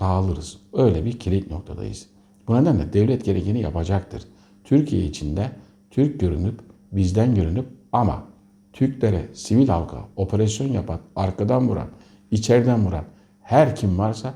dağılırız. 0.00 0.58
Öyle 0.72 1.04
bir 1.04 1.18
kilit 1.18 1.50
noktadayız. 1.50 2.13
Bu 2.48 2.54
nedenle 2.54 2.92
devlet 2.92 3.24
gerekeni 3.24 3.60
yapacaktır. 3.60 4.22
Türkiye 4.64 5.04
içinde 5.04 5.50
Türk 5.90 6.20
görünüp, 6.20 6.60
bizden 6.92 7.34
görünüp 7.34 7.66
ama 7.92 8.24
Türklere, 8.72 9.28
sivil 9.32 9.68
halka 9.68 9.96
operasyon 10.16 10.68
yapan, 10.68 11.00
arkadan 11.16 11.68
vuran, 11.68 11.88
içeriden 12.30 12.86
vuran 12.86 13.04
her 13.40 13.76
kim 13.76 13.98
varsa 13.98 14.34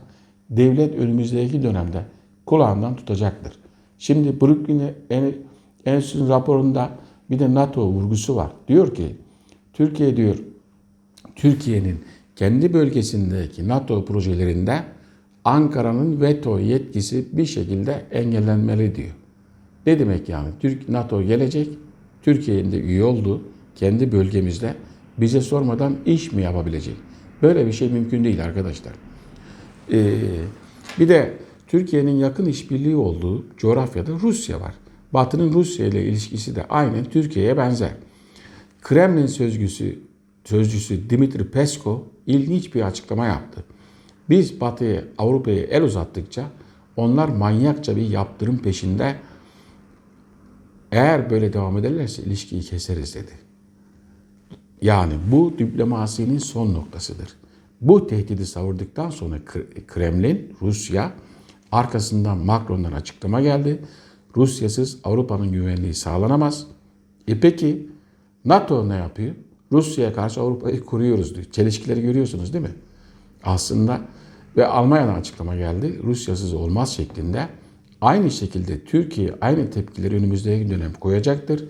devlet 0.51 0.95
önümüzdeki 0.95 1.63
dönemde 1.63 2.05
kulağından 2.47 2.97
tutacaktır. 2.97 3.53
Şimdi 3.99 4.41
Brooklyn 4.41 4.83
Enstitüsü'nün 5.85 6.29
raporunda 6.29 6.91
bir 7.31 7.39
de 7.39 7.55
NATO 7.55 7.87
vurgusu 7.87 8.37
var. 8.37 8.51
Diyor 8.69 8.95
ki 8.95 9.17
Türkiye 9.73 10.17
diyor 10.17 10.37
Türkiye'nin 11.37 12.05
kendi 12.37 12.73
bölgesindeki 12.73 13.69
NATO 13.69 14.05
projelerinde 14.05 14.83
Ankara'nın 15.49 16.21
veto 16.21 16.59
yetkisi 16.59 17.25
bir 17.33 17.47
şekilde 17.47 18.07
engellenmeli 18.11 18.95
diyor. 18.95 19.15
Ne 19.87 19.99
demek 19.99 20.29
yani? 20.29 20.49
Türk 20.61 20.89
NATO 20.89 21.23
gelecek, 21.23 21.69
Türkiye'nin 22.23 22.73
de 22.73 22.81
üye 22.81 23.05
olduğu 23.05 23.43
kendi 23.77 24.13
bölgemizde 24.13 24.75
bize 25.19 25.41
sormadan 25.41 25.97
iş 26.07 26.33
mi 26.33 26.43
yapabilecek? 26.43 26.95
Böyle 27.43 27.67
bir 27.67 27.73
şey 27.73 27.89
mümkün 27.89 28.25
değil 28.25 28.45
arkadaşlar. 28.45 28.93
Ee, 29.93 30.15
bir 30.99 31.09
de 31.09 31.35
Türkiye'nin 31.67 32.17
yakın 32.17 32.47
işbirliği 32.47 32.97
olduğu 32.97 33.45
coğrafyada 33.57 34.13
Rusya 34.13 34.61
var. 34.61 34.75
Batı'nın 35.13 35.53
Rusya 35.53 35.87
ile 35.87 36.05
ilişkisi 36.05 36.57
de 36.57 36.67
aynen 36.69 37.05
Türkiye'ye 37.05 37.57
benzer. 37.57 37.93
Kremlin 38.83 39.27
sözcüsü, 39.27 39.99
sözcüsü 40.45 41.11
Dimitri 41.11 41.51
Peskov 41.51 41.99
ilginç 42.27 42.75
bir 42.75 42.83
açıklama 42.83 43.27
yaptı. 43.27 43.65
Biz 44.31 44.61
Batı'ya, 44.61 45.05
Avrupa'ya 45.19 45.63
el 45.63 45.83
uzattıkça 45.83 46.51
onlar 46.97 47.29
manyakça 47.29 47.97
bir 47.97 48.11
yaptırım 48.11 48.59
peşinde 48.59 49.17
eğer 50.93 51.31
böyle 51.31 51.53
devam 51.53 51.79
ederlerse 51.79 52.23
ilişkiyi 52.23 52.63
keseriz 52.63 53.15
dedi. 53.15 53.33
Yani 54.83 55.13
bu 55.33 55.53
diplomasinin 55.59 56.39
son 56.39 56.75
noktasıdır. 56.75 57.29
Bu 57.81 58.07
tehdidi 58.07 58.47
savurduktan 58.47 59.11
sonra 59.11 59.39
Kremlin, 59.87 60.57
Rusya 60.63 61.13
arkasından 61.73 62.39
Macron'dan 62.39 62.93
açıklama 62.93 63.41
geldi. 63.41 63.83
Rusyasız 64.37 64.99
Avrupa'nın 65.05 65.53
güvenliği 65.53 65.95
sağlanamaz. 65.95 66.67
E 67.29 67.41
peki 67.41 67.89
NATO 68.45 68.89
ne 68.89 68.97
yapıyor? 68.97 69.35
Rusya'ya 69.73 70.13
karşı 70.13 70.41
Avrupa'yı 70.41 70.85
kuruyoruz 70.85 71.35
diyor. 71.35 71.47
Çelişkileri 71.53 72.03
görüyorsunuz 72.03 72.53
değil 72.53 72.65
mi? 72.65 72.75
Aslında 73.45 74.01
ve 74.57 74.67
Almanya'dan 74.67 75.15
açıklama 75.15 75.57
geldi. 75.57 76.01
Rusyasız 76.05 76.55
olmaz 76.55 76.93
şeklinde. 76.93 77.49
Aynı 78.01 78.31
şekilde 78.31 78.85
Türkiye 78.85 79.35
aynı 79.41 79.71
tepkileri 79.71 80.17
önümüzdeki 80.17 80.71
dönem 80.71 80.93
koyacaktır. 80.93 81.65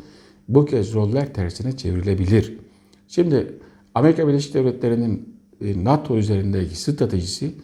Bu 0.49 0.65
kez 0.65 0.95
roller 0.95 1.35
tersine 1.35 1.77
çevrilebilir. 1.77 2.59
Şimdi 3.09 3.59
Amerika 3.95 4.29
Birleşik 4.29 4.55
Devletleri'nin 4.55 5.39
e, 5.65 5.85
NATO 5.85 6.17
üzerindeki 6.17 6.77
stratejisi 6.77 7.55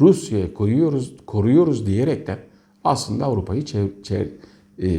Rusya'ya 0.00 0.54
koyuyoruz, 0.54 1.16
koruyoruz 1.26 1.86
diyerekten 1.86 2.38
aslında 2.84 3.24
Avrupa'yı 3.24 3.64
e, 4.10 4.88
e, 4.88 4.98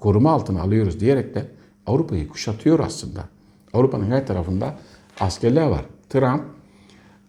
koruma 0.00 0.30
altına 0.30 0.62
alıyoruz 0.62 1.00
diyerekten 1.00 1.46
Avrupa'yı 1.86 2.28
kuşatıyor 2.28 2.78
aslında. 2.78 3.28
Avrupa'nın 3.72 4.10
her 4.10 4.26
tarafında 4.26 4.78
askerler 5.20 5.66
var. 5.66 5.84
Trump, 6.08 6.42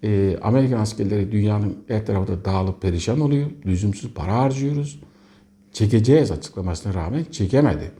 e, 0.04 0.38
Amerikan 0.42 0.80
askerleri 0.80 1.32
dünyanın 1.32 1.78
her 1.88 2.06
tarafında 2.06 2.46
dağılıp 2.46 2.82
perişan 2.82 3.20
oluyor. 3.20 3.52
Lüzumsuz 3.66 4.14
para 4.14 4.38
harcıyoruz. 4.38 5.00
Çekeceğiz 5.72 6.32
açıklamasına 6.32 6.94
rağmen 6.94 7.24
çekemedi. 7.32 7.92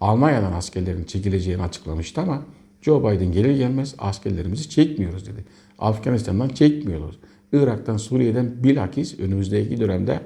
Almanya'dan 0.00 0.52
askerlerin 0.52 1.04
çekileceğini 1.04 1.62
açıklamıştı 1.62 2.20
ama 2.20 2.42
Joe 2.82 3.00
Biden 3.00 3.32
gelir 3.32 3.56
gelmez 3.56 3.94
askerlerimizi 3.98 4.70
çekmiyoruz 4.70 5.26
dedi. 5.26 5.44
Afganistan'dan 5.78 6.48
çekmiyoruz. 6.48 7.18
Irak'tan, 7.52 7.96
Suriye'den 7.96 8.64
bilakis 8.64 9.18
önümüzdeki 9.18 9.80
dönemde 9.80 10.20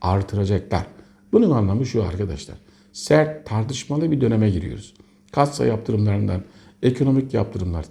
artıracaklar. 0.00 0.86
Bunun 1.32 1.50
anlamı 1.50 1.86
şu 1.86 2.04
arkadaşlar. 2.04 2.56
Sert 2.92 3.46
tartışmalı 3.46 4.10
bir 4.10 4.20
döneme 4.20 4.50
giriyoruz. 4.50 4.94
Kassa 5.32 5.66
yaptırımlarından 5.66 6.42
ekonomik 6.82 7.34
yaptırımlar 7.34 7.84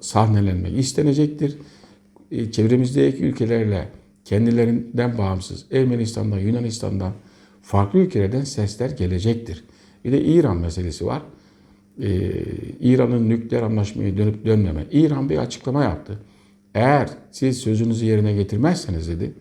sahnelenmek 0.00 0.78
istenecektir. 0.78 1.58
E, 2.32 2.52
Çevremizdeki 2.52 3.24
ülkelerle 3.24 3.88
kendilerinden 4.24 5.18
bağımsız 5.18 5.66
Ermenistan'dan, 5.72 6.38
Yunanistan'dan 6.38 7.12
farklı 7.62 7.98
ülkelerden 7.98 8.44
sesler 8.44 8.90
gelecektir. 8.90 9.64
Bir 10.04 10.12
de 10.12 10.24
İran 10.24 10.56
meselesi 10.56 11.06
var. 11.06 11.22
Ee, 12.02 12.30
İran'ın 12.80 13.28
nükleer 13.28 13.62
anlaşmaya 13.62 14.16
dönüp 14.16 14.46
dönmeme. 14.46 14.86
İran 14.92 15.28
bir 15.28 15.38
açıklama 15.38 15.84
yaptı. 15.84 16.18
Eğer 16.74 17.08
siz 17.30 17.58
sözünüzü 17.58 18.04
yerine 18.04 18.32
getirmezseniz 18.32 19.08
dedi, 19.08 19.32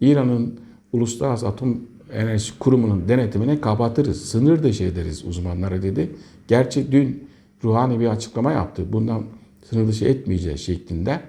İran'ın 0.00 0.60
Uluslararası 0.92 1.48
Atom 1.48 1.80
Enerjisi 2.12 2.58
Kurumu'nun 2.58 3.08
denetimine 3.08 3.60
kapatırız, 3.60 4.24
sınır 4.24 4.62
dışı 4.62 4.84
ederiz 4.84 5.24
uzmanlara 5.24 5.82
dedi. 5.82 6.10
Gerçi 6.48 6.92
dün 6.92 7.28
Ruhani 7.64 8.00
bir 8.00 8.06
açıklama 8.06 8.52
yaptı. 8.52 8.92
Bundan 8.92 9.24
sınır 9.70 9.88
dışı 9.88 10.04
etmeyeceğiz 10.04 10.60
şeklinde. 10.60 11.20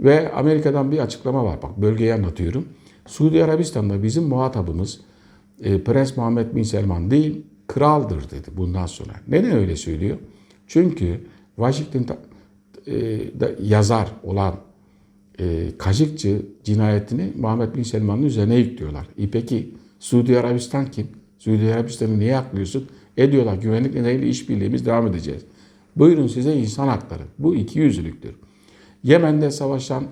Ve 0.00 0.32
Amerika'dan 0.32 0.90
bir 0.90 0.98
açıklama 0.98 1.44
var. 1.44 1.62
Bak 1.62 1.76
bölgeyi 1.76 2.14
anlatıyorum. 2.14 2.68
Suudi 3.06 3.44
Arabistan'da 3.44 4.02
bizim 4.02 4.24
muhatabımız 4.24 5.00
e, 5.62 5.84
Prens 5.84 6.16
Muhammed 6.16 6.56
Bin 6.56 6.62
Selman 6.62 7.10
değil, 7.10 7.42
kraldır 7.66 8.30
dedi 8.30 8.50
bundan 8.56 8.86
sonra. 8.86 9.12
Neden 9.28 9.52
öyle 9.52 9.76
söylüyor? 9.76 10.16
Çünkü 10.66 11.20
Washington 11.56 12.16
e, 12.86 13.20
yazar 13.62 14.08
olan 14.22 14.54
e, 15.40 15.68
Kaşıkçı 15.78 16.42
cinayetini 16.64 17.32
Muhammed 17.36 17.74
Bin 17.74 17.82
Selman'ın 17.82 18.22
üzerine 18.22 18.54
yüklüyorlar. 18.54 19.06
E 19.18 19.30
peki 19.30 19.74
Suudi 20.00 20.38
Arabistan 20.38 20.90
kim? 20.90 21.06
Suudi 21.38 21.74
Arabistan'ı 21.74 22.18
niye 22.18 22.36
aklıyorsun? 22.36 22.88
E 23.16 23.32
diyorlar 23.32 23.54
güvenlik 23.54 23.94
nedeniyle 23.94 24.28
işbirliğimiz 24.28 24.86
devam 24.86 25.06
edeceğiz. 25.06 25.42
Buyurun 25.96 26.26
size 26.26 26.54
insan 26.54 26.88
hakları. 26.88 27.22
Bu 27.38 27.54
iki 27.54 27.78
yüzlülüktür. 27.78 28.34
Yemen'de 29.06 29.50
savaşan, 29.50 30.04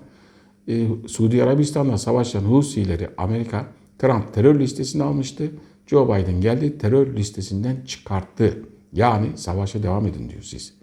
e, 0.68 0.86
Suudi 1.06 1.42
Arabistan'la 1.42 1.98
savaşan 1.98 2.40
Husileri 2.40 3.08
Amerika 3.16 3.66
Trump 3.98 4.34
terör 4.34 4.60
listesine 4.60 5.02
almıştı. 5.02 5.50
Joe 5.86 6.08
Biden 6.08 6.40
geldi 6.40 6.78
terör 6.78 7.16
listesinden 7.16 7.76
çıkarttı. 7.86 8.62
Yani 8.92 9.26
savaşa 9.36 9.82
devam 9.82 10.06
edin 10.06 10.28
diyor 10.28 10.42
siz. 10.42 10.74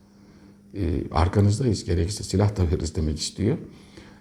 E, 0.74 0.82
arkanızdayız. 1.12 1.86
Gerekirse 1.86 2.24
silah 2.24 2.58
da 2.58 2.64
veririz 2.72 2.96
demek 2.96 3.20
istiyor. 3.20 3.58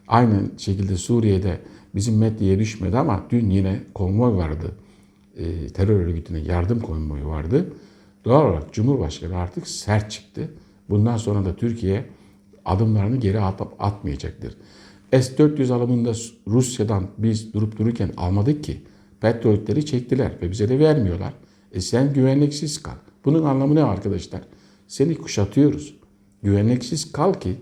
Aynı 0.08 0.50
şekilde 0.58 0.96
Suriye'de 0.96 1.60
bizim 1.94 2.18
medyaya 2.18 2.58
düşmedi 2.58 2.98
ama 2.98 3.26
dün 3.30 3.50
yine 3.50 3.80
konvoy 3.94 4.36
vardı. 4.36 4.72
E, 5.36 5.68
terör 5.68 6.00
örgütüne 6.00 6.38
yardım 6.38 6.80
konvoyu 6.80 7.26
vardı. 7.26 7.72
Doğal 8.24 8.50
olarak 8.50 8.72
Cumhurbaşkanı 8.72 9.36
artık 9.36 9.68
sert 9.68 10.10
çıktı. 10.10 10.50
Bundan 10.90 11.16
sonra 11.16 11.44
da 11.44 11.56
Türkiye 11.56 12.04
adımlarını 12.64 13.16
geri 13.16 13.40
atıp 13.40 13.68
atmayacaktır. 13.78 14.56
S-400 15.12 15.72
alımında 15.72 16.12
Rusya'dan 16.46 17.06
biz 17.18 17.52
durup 17.52 17.78
dururken 17.78 18.10
almadık 18.16 18.64
ki. 18.64 18.82
Petrolleri 19.20 19.86
çektiler 19.86 20.32
ve 20.42 20.50
bize 20.50 20.68
de 20.68 20.78
vermiyorlar. 20.78 21.34
E 21.72 21.80
sen 21.80 22.12
güvenliksiz 22.12 22.82
kal. 22.82 22.94
Bunun 23.24 23.44
anlamı 23.44 23.74
ne 23.74 23.82
arkadaşlar? 23.82 24.40
Seni 24.88 25.14
kuşatıyoruz. 25.14 25.94
Güvenliksiz 26.42 27.12
kal 27.12 27.34
ki 27.34 27.56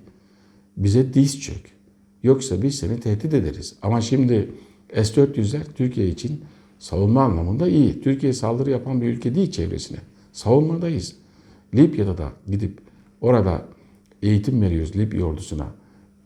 bize 0.77 1.15
diz 1.15 1.41
çök. 1.41 1.79
Yoksa 2.23 2.63
biz 2.63 2.75
seni 2.75 3.01
tehdit 3.01 3.35
ederiz. 3.35 3.77
Ama 3.83 4.01
şimdi 4.01 4.51
S-400'ler 4.95 5.63
Türkiye 5.77 6.09
için 6.09 6.45
savunma 6.79 7.23
anlamında 7.23 7.69
iyi. 7.69 8.01
Türkiye 8.01 8.33
saldırı 8.33 8.71
yapan 8.71 9.01
bir 9.01 9.07
ülke 9.07 9.35
değil 9.35 9.51
çevresine. 9.51 9.99
Savunmadayız. 10.33 11.17
Libya'da 11.75 12.19
da 12.19 12.33
gidip 12.47 12.81
orada 13.21 13.69
eğitim 14.23 14.63
veriyoruz 14.63 14.97
Libya 14.97 15.25
ordusuna. 15.25 15.67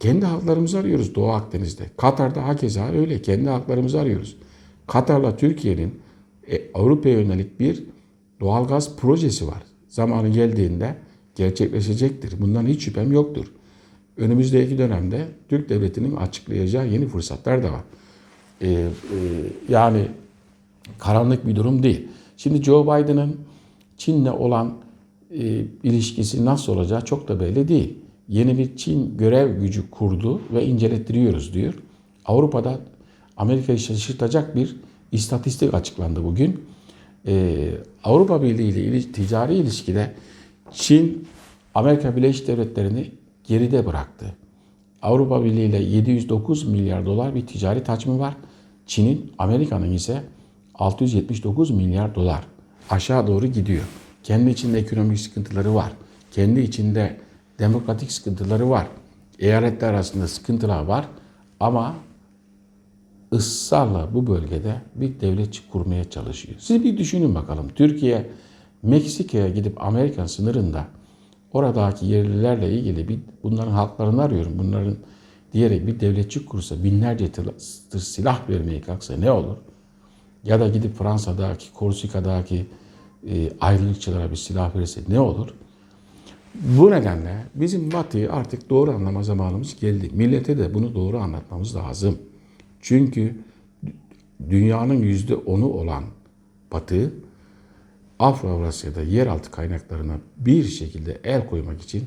Kendi 0.01 0.27
haklarımızı 0.27 0.79
arıyoruz 0.79 1.15
Doğu 1.15 1.31
Akdeniz'de. 1.31 1.85
Katar'da 1.97 2.47
hakeza 2.49 2.89
öyle. 2.89 3.23
Kendi 3.23 3.49
haklarımızı 3.49 4.01
arıyoruz. 4.01 4.37
Katar'la 4.87 5.37
Türkiye'nin 5.37 6.01
e, 6.51 6.63
Avrupa'ya 6.75 7.21
yönelik 7.21 7.61
bir 7.61 7.83
doğalgaz 8.41 8.97
projesi 8.97 9.47
var. 9.47 9.63
Zamanı 9.89 10.29
geldiğinde 10.29 10.97
gerçekleşecektir. 11.35 12.41
Bundan 12.41 12.67
hiç 12.67 12.85
şüphem 12.85 13.13
yoktur. 13.13 13.47
Önümüzdeki 14.17 14.79
dönemde 14.79 15.29
Türk 15.49 15.69
Devleti'nin 15.69 16.17
açıklayacağı 16.17 16.89
yeni 16.89 17.07
fırsatlar 17.07 17.63
da 17.63 17.73
var. 17.73 17.83
Ee, 18.61 18.69
e, 18.69 18.89
yani 19.69 20.09
karanlık 20.99 21.47
bir 21.47 21.57
durum 21.57 21.83
değil. 21.83 22.09
Şimdi 22.37 22.63
Joe 22.63 22.85
Biden'ın 22.85 23.41
Çin'le 23.97 24.33
olan 24.33 24.75
e, 25.39 25.65
ilişkisi 25.83 26.45
nasıl 26.45 26.73
olacağı 26.73 27.05
çok 27.05 27.29
da 27.29 27.41
belli 27.41 27.69
değil. 27.69 27.99
Yeni 28.29 28.59
bir 28.59 28.77
Çin 28.77 29.17
görev 29.17 29.61
gücü 29.61 29.91
kurdu 29.91 30.41
ve 30.55 30.67
incelettiriyoruz 30.67 31.55
diyor. 31.55 31.75
Avrupa'da 32.25 32.81
Amerika'yı 33.37 33.79
şaşırtacak 33.79 34.57
bir 34.57 34.77
istatistik 35.13 35.75
açıklandı 35.75 36.25
bugün. 36.25 36.61
Ee, 37.27 37.71
Avrupa 38.05 38.43
Birliği 38.43 38.69
ile 38.69 39.13
ticari 39.13 39.55
ilişkide 39.55 40.15
Çin 40.73 41.27
Amerika 41.75 42.17
Birleşik 42.17 42.47
Devletleri'ni 42.47 43.11
geride 43.45 43.87
bıraktı. 43.87 44.35
Avrupa 45.03 45.45
Birliği 45.45 45.69
ile 45.69 45.83
709 45.83 46.69
milyar 46.69 47.07
dolar 47.07 47.35
bir 47.35 47.47
ticari 47.47 47.85
hacmi 47.85 48.19
var. 48.19 48.37
Çin'in, 48.87 49.33
Amerika'nın 49.39 49.93
ise 49.93 50.23
679 50.75 51.71
milyar 51.71 52.15
dolar 52.15 52.47
aşağı 52.91 53.27
doğru 53.27 53.47
gidiyor. 53.47 53.85
Kendi 54.23 54.51
içinde 54.51 54.79
ekonomik 54.79 55.21
sıkıntıları 55.21 55.75
var. 55.75 55.93
Kendi 56.33 56.61
içinde 56.61 57.17
demokratik 57.59 58.13
sıkıntıları 58.13 58.71
var. 58.71 58.87
Eyaletler 59.39 59.89
arasında 59.89 60.29
sıkıntılar 60.29 60.85
var. 60.85 61.09
Ama 61.61 61.95
ısrarla 63.33 64.15
bu 64.15 64.27
bölgede 64.27 64.75
bir 64.95 65.21
devlet 65.21 65.63
kurmaya 65.73 66.11
çalışıyor. 66.11 66.57
Siz 66.59 66.85
bir 66.85 66.99
düşünün 66.99 67.35
bakalım. 67.35 67.69
Türkiye 67.75 68.27
Meksika'ya 68.83 69.49
gidip 69.49 69.85
Amerikan 69.85 70.27
sınırında 70.27 70.87
oradaki 71.53 72.07
yerlilerle 72.07 72.73
ilgili 72.73 73.09
bir 73.09 73.19
bunların 73.43 73.73
haklarını 73.73 74.23
arıyorum. 74.23 74.59
Bunların 74.59 74.97
diyerek 75.53 75.87
bir 75.87 76.01
devletçi 76.01 76.47
kursa 76.47 76.85
binlerce 76.85 77.29
silah 77.99 78.49
vermeye 78.49 78.81
kalksa 78.81 79.17
ne 79.17 79.31
olur? 79.31 79.57
Ya 80.45 80.61
da 80.61 80.69
gidip 80.69 80.95
Fransa'daki, 80.95 81.73
Korsika'daki 81.73 82.67
e, 83.29 83.53
ayrılıkçılara 83.61 84.31
bir 84.31 84.37
silah 84.37 84.77
verirse 84.77 85.01
ne 85.09 85.21
olur? 85.21 85.49
Bu 86.55 86.91
nedenle 86.91 87.45
bizim 87.55 87.93
Batı'yı 87.93 88.33
artık 88.33 88.71
doğru 88.71 88.91
anlama 88.91 89.23
zamanımız 89.23 89.81
geldi. 89.81 90.11
Millete 90.13 90.59
de 90.59 90.75
bunu 90.75 90.95
doğru 90.95 91.19
anlatmamız 91.19 91.77
lazım. 91.77 92.19
Çünkü 92.81 93.35
dünyanın 94.51 94.95
yüzde 94.95 95.35
onu 95.35 95.67
olan 95.67 96.05
Batı, 96.73 97.13
Afro-Avrasya'da 98.19 99.03
yeraltı 99.03 99.51
kaynaklarına 99.51 100.17
bir 100.37 100.65
şekilde 100.65 101.21
el 101.25 101.47
koymak 101.47 101.83
için 101.83 102.07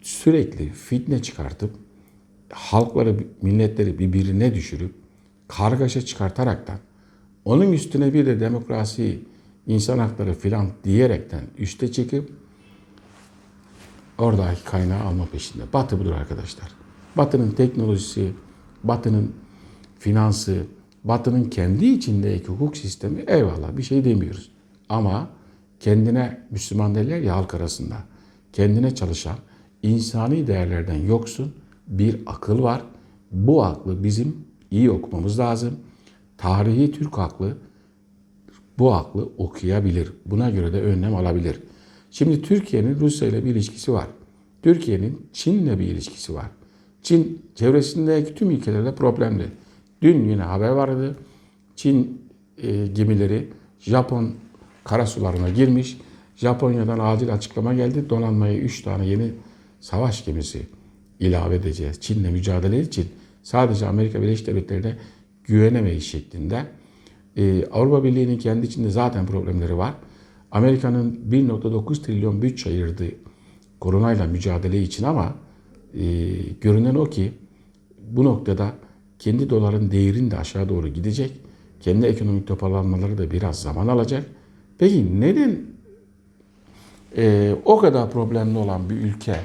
sürekli 0.00 0.68
fitne 0.68 1.22
çıkartıp 1.22 1.70
halkları, 2.50 3.16
milletleri 3.42 3.98
birbirine 3.98 4.54
düşürüp 4.54 4.94
kargaşa 5.48 6.00
çıkartaraktan 6.00 6.78
onun 7.44 7.72
üstüne 7.72 8.14
bir 8.14 8.26
de 8.26 8.40
demokrasi, 8.40 9.18
insan 9.68 9.98
hakları 9.98 10.34
filan 10.34 10.68
diyerekten 10.84 11.42
üste 11.58 11.92
çıkıp 11.92 12.30
oradaki 14.18 14.64
kaynağı 14.64 15.04
alma 15.04 15.26
peşinde. 15.26 15.62
Batı 15.72 16.00
budur 16.00 16.12
arkadaşlar. 16.12 16.68
Batı'nın 17.16 17.50
teknolojisi, 17.50 18.32
Batı'nın 18.84 19.32
finansı, 19.98 20.66
Batı'nın 21.04 21.44
kendi 21.44 21.86
içindeki 21.86 22.46
hukuk 22.46 22.76
sistemi 22.76 23.24
eyvallah 23.26 23.76
bir 23.76 23.82
şey 23.82 24.04
demiyoruz. 24.04 24.50
Ama 24.88 25.28
kendine 25.80 26.40
Müslüman 26.50 26.94
derler 26.94 27.18
ya 27.18 27.36
halk 27.36 27.54
arasında 27.54 27.96
kendine 28.52 28.94
çalışan 28.94 29.36
insani 29.82 30.46
değerlerden 30.46 31.06
yoksun 31.06 31.54
bir 31.86 32.20
akıl 32.26 32.62
var. 32.62 32.82
Bu 33.32 33.64
aklı 33.64 34.04
bizim 34.04 34.36
iyi 34.70 34.90
okumamız 34.90 35.38
lazım. 35.38 35.76
Tarihi 36.38 36.92
Türk 36.92 37.18
aklı 37.18 37.56
bu 38.78 38.94
aklı 38.94 39.28
okuyabilir. 39.38 40.12
Buna 40.26 40.50
göre 40.50 40.72
de 40.72 40.82
önlem 40.82 41.16
alabilir. 41.16 41.60
Şimdi 42.10 42.42
Türkiye'nin 42.42 43.00
Rusya 43.00 43.28
ile 43.28 43.44
bir 43.44 43.50
ilişkisi 43.50 43.92
var. 43.92 44.06
Türkiye'nin 44.62 45.26
Çin'le 45.32 45.78
bir 45.78 45.84
ilişkisi 45.84 46.34
var. 46.34 46.46
Çin 47.02 47.42
çevresindeki 47.54 48.34
tüm 48.34 48.50
ülkelerle 48.50 48.94
problemli. 48.94 49.44
Dün 50.02 50.28
yine 50.28 50.42
haber 50.42 50.68
vardı. 50.68 51.16
Çin 51.76 52.22
e, 52.62 52.86
gemileri 52.86 53.48
Japon 53.80 54.30
karasularına 54.84 55.48
girmiş. 55.48 55.96
Japonya'dan 56.36 56.98
acil 56.98 57.34
açıklama 57.34 57.74
geldi. 57.74 58.10
Donanmaya 58.10 58.58
3 58.58 58.82
tane 58.82 59.06
yeni 59.06 59.30
savaş 59.80 60.24
gemisi 60.24 60.66
ilave 61.20 61.54
edeceğiz. 61.54 62.00
Çin'le 62.00 62.32
mücadele 62.32 62.80
için 62.80 63.06
sadece 63.42 63.86
Amerika 63.86 64.22
Birleşik 64.22 64.46
Devletleri'ne 64.46 64.96
güvenemeyiz 65.44 66.04
şeklinde 66.04 66.66
Ee, 67.38 67.64
Avrupa 67.72 68.04
Birliği'nin 68.04 68.38
kendi 68.38 68.66
içinde 68.66 68.90
zaten 68.90 69.26
problemleri 69.26 69.78
var. 69.78 69.94
Amerika'nın 70.50 71.20
1.9 71.30 72.02
trilyon 72.02 72.42
bütçe 72.42 72.70
ayırdı 72.70 73.04
koronayla 73.80 74.26
mücadele 74.26 74.82
için 74.82 75.04
ama 75.04 75.34
e, 75.94 76.04
görünen 76.60 76.94
o 76.94 77.04
ki 77.04 77.32
bu 78.10 78.24
noktada 78.24 78.72
kendi 79.18 79.50
doların 79.50 79.90
değerin 79.90 80.30
de 80.30 80.38
aşağı 80.38 80.68
doğru 80.68 80.88
gidecek. 80.88 81.32
Kendi 81.80 82.06
ekonomik 82.06 82.46
toparlanmaları 82.46 83.18
da 83.18 83.30
biraz 83.30 83.62
zaman 83.62 83.88
alacak. 83.88 84.24
Peki 84.78 85.20
neden 85.20 85.60
e, 87.16 87.54
o 87.64 87.78
kadar 87.78 88.10
problemli 88.10 88.58
olan 88.58 88.90
bir 88.90 88.94
ülke 88.96 89.40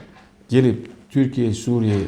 gelip 0.49 0.89
Türkiye, 1.09 1.53
Suriye, 1.53 1.99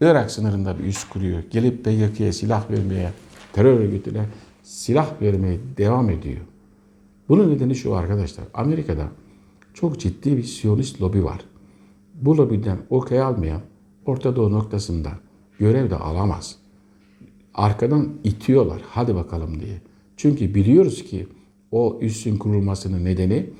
Irak 0.00 0.30
sınırında 0.30 0.78
bir 0.78 0.84
üs 0.84 1.04
kuruyor. 1.04 1.42
Gelip 1.50 1.84
PKK'ya 1.84 2.32
silah 2.32 2.70
vermeye, 2.70 3.12
terör 3.52 3.80
örgütüne 3.80 4.24
silah 4.66 5.22
vermeye 5.22 5.58
devam 5.76 6.10
ediyor. 6.10 6.40
Bunun 7.28 7.50
nedeni 7.50 7.74
şu 7.74 7.94
arkadaşlar. 7.94 8.44
Amerika'da 8.54 9.08
çok 9.74 10.00
ciddi 10.00 10.36
bir 10.36 10.42
Siyonist 10.42 11.02
lobi 11.02 11.24
var. 11.24 11.40
Bu 12.14 12.36
lobiden 12.36 12.78
okey 12.90 13.20
almayan 13.20 13.60
Orta 14.06 14.36
Doğu 14.36 14.52
noktasında 14.52 15.10
görev 15.58 15.90
de 15.90 15.96
alamaz. 15.96 16.56
Arkadan 17.54 18.08
itiyorlar 18.24 18.82
hadi 18.88 19.14
bakalım 19.14 19.60
diye. 19.60 19.80
Çünkü 20.16 20.54
biliyoruz 20.54 21.04
ki 21.04 21.26
o 21.72 21.98
üssün 22.00 22.36
kurulmasının 22.36 23.04
nedeni 23.04 23.50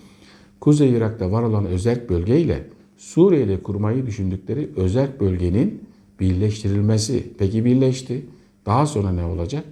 Kuzey 0.61 0.90
Irak'ta 0.90 1.33
var 1.33 1.42
olan 1.42 1.66
özel 1.66 2.09
bölgeyle 2.09 2.66
Suriye'de 2.97 3.62
kurmayı 3.62 4.07
düşündükleri 4.07 4.71
özel 4.77 5.21
bölgenin 5.21 5.88
birleştirilmesi. 6.21 7.33
Peki 7.38 7.64
birleşti. 7.64 8.27
Daha 8.66 8.87
sonra 8.87 9.12
ne 9.12 9.25
olacak? 9.25 9.64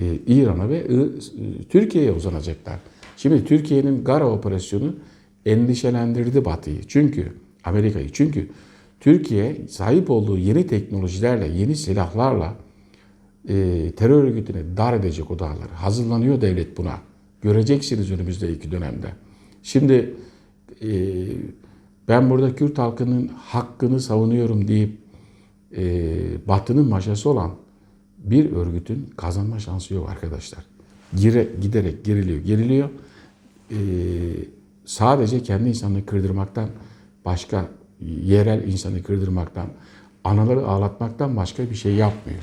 Ee, 0.00 0.18
İran'a 0.26 0.68
ve 0.68 0.86
I- 0.86 1.68
Türkiye'ye 1.68 2.12
uzanacaklar. 2.12 2.76
Şimdi 3.16 3.44
Türkiye'nin 3.44 4.04
Gara 4.04 4.30
operasyonu 4.30 4.94
endişelendirdi 5.46 6.44
Batı'yı. 6.44 6.80
Çünkü 6.88 7.32
Amerika'yı. 7.64 8.08
Çünkü 8.12 8.48
Türkiye 9.00 9.56
sahip 9.68 10.10
olduğu 10.10 10.38
yeni 10.38 10.66
teknolojilerle, 10.66 11.48
yeni 11.58 11.76
silahlarla 11.76 12.54
e, 13.48 13.90
terör 13.96 14.24
örgütüne 14.24 14.76
dar 14.76 14.92
edecek 14.92 15.30
o 15.30 15.38
dağları. 15.38 15.72
Hazırlanıyor 15.74 16.40
devlet 16.40 16.76
buna. 16.78 16.98
Göreceksiniz 17.42 18.10
önümüzdeki 18.10 18.72
dönemde. 18.72 19.06
Şimdi 19.62 20.14
e, 20.82 20.88
ben 22.08 22.30
burada 22.30 22.54
Kürt 22.54 22.78
halkının 22.78 23.28
hakkını 23.28 24.00
savunuyorum 24.00 24.68
deyip 24.68 24.98
e, 25.76 26.12
Batı'nın 26.48 26.88
maşası 26.88 27.30
olan 27.30 27.50
bir 28.18 28.52
örgütün 28.52 29.10
kazanma 29.16 29.58
şansı 29.58 29.94
yok 29.94 30.10
arkadaşlar. 30.10 30.64
Gire, 31.16 31.48
giderek 31.60 32.04
geriliyor, 32.04 32.38
geriliyor. 32.38 32.90
E, 33.70 33.76
sadece 34.84 35.42
kendi 35.42 35.68
insanını 35.68 36.06
kırdırmaktan 36.06 36.68
başka 37.24 37.68
yerel 38.00 38.68
insanı 38.68 39.02
kırdırmaktan, 39.02 39.66
anaları 40.24 40.66
ağlatmaktan 40.66 41.36
başka 41.36 41.70
bir 41.70 41.74
şey 41.74 41.94
yapmıyor. 41.94 42.40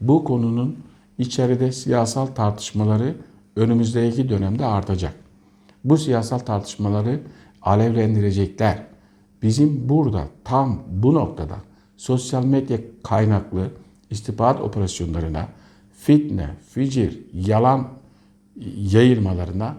Bu 0.00 0.24
konunun 0.24 0.78
içeride 1.18 1.72
siyasal 1.72 2.26
tartışmaları 2.26 3.14
önümüzdeki 3.56 4.28
dönemde 4.28 4.64
artacak. 4.64 5.14
Bu 5.84 5.96
siyasal 5.96 6.38
tartışmaları 6.38 7.20
alevlendirecekler. 7.62 8.86
Bizim 9.42 9.88
burada 9.88 10.28
tam 10.44 10.82
bu 10.88 11.14
noktada 11.14 11.56
sosyal 11.96 12.44
medya 12.44 12.78
kaynaklı 13.02 13.70
istihbarat 14.10 14.60
operasyonlarına, 14.60 15.48
fitne, 15.92 16.50
ficir, 16.70 17.20
yalan 17.34 17.88
yayılmalarına 18.76 19.76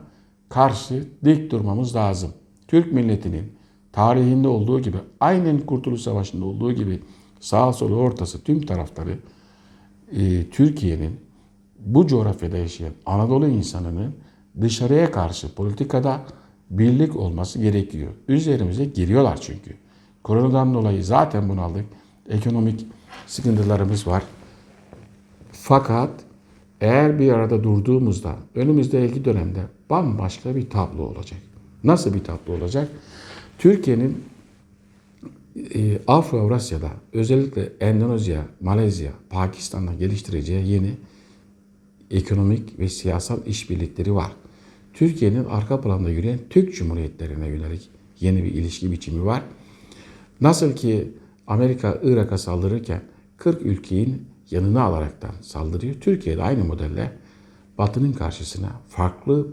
karşı 0.50 1.08
dik 1.26 1.52
durmamız 1.52 1.96
lazım. 1.96 2.34
Türk 2.68 2.94
milletinin 2.94 3.54
tarihinde 3.92 4.48
olduğu 4.48 4.82
gibi, 4.82 4.98
aynen 5.20 5.60
Kurtuluş 5.60 6.02
Savaşı'nda 6.02 6.46
olduğu 6.46 6.72
gibi 6.72 7.00
sağ 7.40 7.74
solu 7.74 7.96
ortası 7.96 8.44
tüm 8.44 8.66
tarafları 8.66 9.20
e, 10.12 10.50
Türkiye'nin 10.50 11.20
bu 11.80 12.08
coğrafyada 12.08 12.58
yaşayan 12.58 12.94
Anadolu 13.06 13.48
insanının 13.48 14.16
dışarıya 14.62 15.12
karşı 15.12 15.56
politikada 15.56 16.22
birlik 16.70 17.16
olması 17.16 17.60
gerekiyor. 17.60 18.12
Üzerimize 18.28 18.86
geliyorlar 18.86 19.42
çünkü. 19.42 19.76
Koronadan 20.24 20.74
dolayı 20.74 21.04
zaten 21.04 21.50
bunaldık. 21.50 21.86
Ekonomik 22.30 22.86
sıkıntılarımız 23.28 24.08
var. 24.08 24.24
Fakat 25.52 26.10
eğer 26.82 27.20
bir 27.20 27.32
arada 27.32 27.64
durduğumuzda 27.64 28.36
önümüzdeki 28.56 29.26
dönemde 29.26 29.60
bambaşka 29.90 30.56
bir 30.56 30.70
tablo 30.70 31.04
olacak. 31.04 31.40
Nasıl 31.84 32.14
bir 32.14 32.24
tablo 32.24 32.54
olacak? 32.54 32.90
Türkiye'nin 33.58 34.24
e, 35.76 36.00
Afro-Avrasya'da 36.08 36.90
özellikle 37.14 37.70
Endonezya, 37.80 38.46
Malezya, 38.62 39.12
Pakistan'da 39.30 39.94
geliştireceği 39.94 40.68
yeni 40.68 40.92
ekonomik 42.12 42.80
ve 42.80 42.90
siyasal 42.90 43.46
işbirlikleri 43.46 44.16
var. 44.16 44.32
Türkiye'nin 44.94 45.46
arka 45.46 45.82
planda 45.82 46.10
yürüyen 46.10 46.40
Türk 46.50 46.76
Cumhuriyetlerine 46.76 47.48
yönelik 47.48 47.90
yeni 48.20 48.44
bir 48.44 48.54
ilişki 48.54 48.92
biçimi 48.92 49.26
var. 49.26 49.42
Nasıl 50.42 50.76
ki 50.76 51.12
Amerika 51.50 52.00
Irak'a 52.04 52.38
saldırırken 52.38 53.02
40 53.38 53.62
ülkenin 53.62 54.26
yanına 54.52 54.82
alaraktan 54.82 55.32
saldırıyor. 55.42 55.96
Türkiye 56.02 56.38
de 56.38 56.44
aynı 56.44 56.64
modelle 56.64 57.12
Batı'nın 57.78 58.14
karşısına 58.14 58.70
farklı 58.90 59.48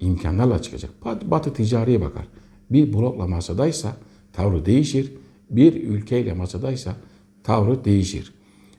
imkanlarla 0.00 0.62
çıkacak. 0.62 0.90
Batı, 1.04 1.54
ticariye 1.54 2.00
bakar. 2.00 2.28
Bir 2.70 2.92
blokla 2.92 3.26
masadaysa 3.26 3.96
tavrı 4.32 4.66
değişir. 4.66 5.12
Bir 5.50 5.88
ülkeyle 5.88 6.32
masadaysa 6.34 6.96
tavrı 7.44 7.84
değişir. 7.84 8.34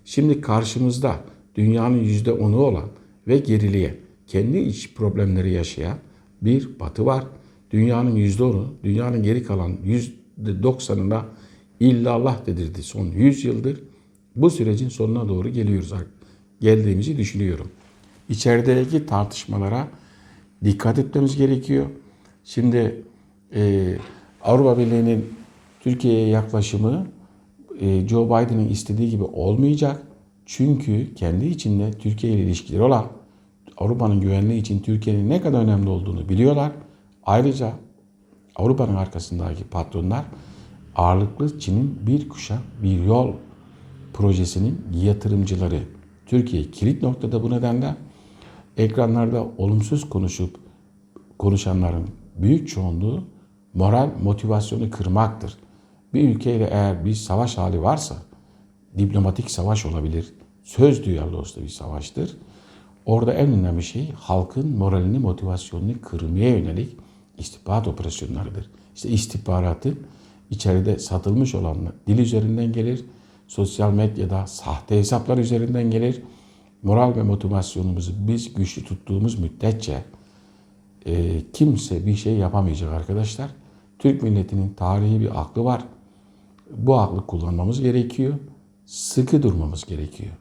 Şimdi 0.06 0.42
karşımızda 0.42 1.16
dünyanın 1.56 1.98
yüzde 1.98 2.32
onu 2.32 2.58
olan 2.58 2.90
ve 3.28 3.38
gerileyen, 3.38 3.96
kendi 4.28 4.58
iç 4.58 4.94
problemleri 4.94 5.52
yaşayan 5.52 5.98
bir 6.42 6.80
batı 6.80 7.06
var. 7.06 7.24
Dünyanın 7.72 8.16
yüzde 8.16 8.44
onu, 8.44 8.74
dünyanın 8.84 9.24
geri 9.24 9.44
kalan 9.44 9.78
yüzde 9.84 10.64
doksanına 10.64 11.26
illallah 11.90 12.46
dedirdi 12.46 12.84
son 12.84 13.06
100 13.06 13.46
yıldır. 13.46 13.84
Bu 14.36 14.50
sürecin 14.50 14.90
sonuna 14.90 15.28
doğru 15.30 15.50
geliyoruz. 15.50 15.94
Geldiğimizi 16.62 17.18
düşünüyorum. 17.18 17.72
İçerideki 18.30 19.06
tartışmalara 19.06 19.88
dikkat 20.64 21.00
etmemiz 21.00 21.38
gerekiyor. 21.38 21.86
Şimdi 22.44 23.04
e, 23.56 23.94
Avrupa 24.44 24.78
Birliği'nin 24.78 25.26
Türkiye'ye 25.80 26.28
yaklaşımı 26.28 27.08
e, 27.80 28.08
Joe 28.08 28.26
Biden'ın 28.26 28.70
istediği 28.70 29.10
gibi 29.10 29.24
olmayacak. 29.24 30.04
Çünkü 30.46 31.16
kendi 31.16 31.46
içinde 31.46 31.92
Türkiye 31.92 32.34
ile 32.34 32.44
ilişkileri 32.44 32.82
olan 32.82 33.06
Avrupa'nın 33.78 34.22
güvenliği 34.22 34.62
için 34.62 34.80
Türkiye'nin 34.80 35.30
ne 35.30 35.42
kadar 35.42 35.64
önemli 35.64 35.90
olduğunu 35.90 36.30
biliyorlar. 36.30 36.72
Ayrıca 37.26 37.74
Avrupa'nın 38.56 38.96
arkasındaki 38.96 39.64
patronlar 39.64 40.26
ağırlıklı 40.96 41.60
Çin'in 41.60 42.00
bir 42.08 42.30
kuşak 42.30 42.62
bir 42.84 43.04
yol 43.04 43.34
projesinin 44.14 44.86
yatırımcıları. 44.94 45.84
Türkiye 46.26 46.72
kilit 46.72 47.04
noktada 47.04 47.44
bu 47.44 47.52
nedenle 47.52 47.96
ekranlarda 48.78 49.48
olumsuz 49.58 50.10
konuşup 50.10 50.60
konuşanların 51.40 52.08
büyük 52.38 52.68
çoğunluğu 52.68 53.24
moral 53.74 54.10
motivasyonu 54.24 54.92
kırmaktır. 54.92 55.58
Bir 56.14 56.30
ülkeyle 56.30 56.70
eğer 56.72 57.06
bir 57.06 57.14
savaş 57.14 57.58
hali 57.58 57.82
varsa 57.82 58.16
diplomatik 58.98 59.52
savaş 59.52 59.86
olabilir, 59.86 60.34
söz 60.64 61.06
duyarlı 61.06 61.44
bir 61.64 61.70
savaştır. 61.70 62.38
Orada 63.06 63.34
en 63.34 63.54
önemli 63.54 63.84
şey 63.84 64.12
halkın 64.12 64.78
moralini, 64.78 65.20
motivasyonunu 65.20 66.02
kırmaya 66.02 66.58
yönelik 66.58 66.98
istihbarat 67.38 67.88
operasyonlarıdır. 67.88 68.70
İşte 68.96 69.10
istihbaratın 69.10 70.00
içeride 70.54 71.00
satılmış 71.00 71.56
olan 71.56 71.78
dil 72.08 72.18
üzerinden 72.18 72.72
gelir, 72.72 73.06
sosyal 73.48 73.92
medyada 73.92 74.48
sahte 74.48 74.98
hesaplar 75.00 75.38
üzerinden 75.38 75.92
gelir. 75.92 76.22
Moral 76.84 77.16
ve 77.16 77.24
motivasyonumuzu 77.24 78.12
biz 78.28 78.54
güçlü 78.54 78.84
tuttuğumuz 78.84 79.40
müddetçe 79.40 80.04
e, 81.06 81.42
kimse 81.54 82.06
bir 82.06 82.16
şey 82.16 82.34
yapamayacak 82.34 82.92
arkadaşlar. 82.92 83.50
Türk 84.00 84.24
milletinin 84.24 84.74
tarihi 84.74 85.20
bir 85.20 85.42
aklı 85.42 85.64
var. 85.64 85.84
Bu 86.78 86.96
aklı 86.96 87.26
kullanmamız 87.28 87.82
gerekiyor. 87.82 88.34
Sıkı 88.86 89.44
durmamız 89.44 89.86
gerekiyor. 89.86 90.34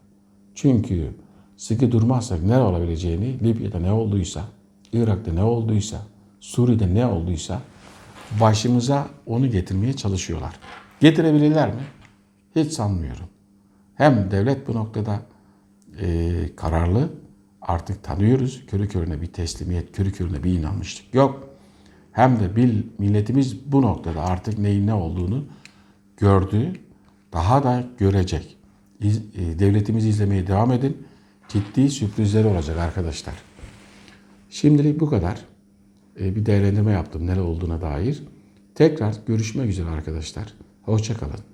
Çünkü 0.55 1.15
sıkı 1.57 1.93
durmazsak 1.93 2.43
ne 2.43 2.59
olabileceğini 2.59 3.41
Libya'da 3.41 3.79
ne 3.79 3.93
olduysa, 3.93 4.45
Irak'ta 4.93 5.33
ne 5.33 5.43
olduysa, 5.43 5.99
Suriye'de 6.41 6.95
ne 6.95 7.07
olduysa 7.07 7.61
başımıza 8.41 9.09
onu 9.27 9.51
getirmeye 9.51 9.93
çalışıyorlar. 9.93 10.55
Getirebilirler 11.01 11.69
mi? 11.69 11.83
Hiç 12.57 12.73
sanmıyorum. 12.73 13.27
Hem 13.95 14.31
devlet 14.31 14.69
bu 14.69 14.75
noktada 14.75 15.23
e, 16.01 16.33
kararlı 16.57 17.13
artık 17.63 18.05
tanıyoruz. 18.05 18.67
Körü 18.67 18.89
körüne 18.89 19.23
bir 19.23 19.27
teslimiyet, 19.27 19.93
körü 19.93 20.13
körüne 20.13 20.45
bir 20.45 20.59
inanmışlık 20.59 21.15
yok. 21.15 21.49
Hem 22.13 22.41
de 22.41 22.57
bil, 22.57 22.83
milletimiz 22.99 23.73
bu 23.73 23.83
noktada 23.83 24.23
artık 24.23 24.59
neyin 24.59 24.87
ne 24.87 24.95
olduğunu 24.95 25.45
gördü. 26.17 26.73
Daha 27.33 27.63
da 27.63 27.85
görecek. 27.99 28.57
İz, 29.01 29.19
e, 29.19 29.59
devletimizi 29.59 30.09
izlemeye 30.09 30.47
devam 30.47 30.73
edin. 30.73 31.07
Ciddi 31.49 31.91
sürprizler 31.91 32.45
olacak 32.45 32.79
arkadaşlar. 32.79 33.35
Şimdilik 34.51 35.01
bu 35.01 35.11
kadar. 35.11 35.52
E, 36.21 36.37
bir 36.37 36.47
değerlendirme 36.47 36.93
yaptım 36.93 37.27
neler 37.27 37.41
olduğuna 37.41 37.81
dair. 37.81 38.23
Tekrar 38.75 39.15
görüşmek 39.27 39.71
üzere 39.71 39.89
arkadaşlar. 39.89 40.55
Hoşçakalın. 40.83 41.52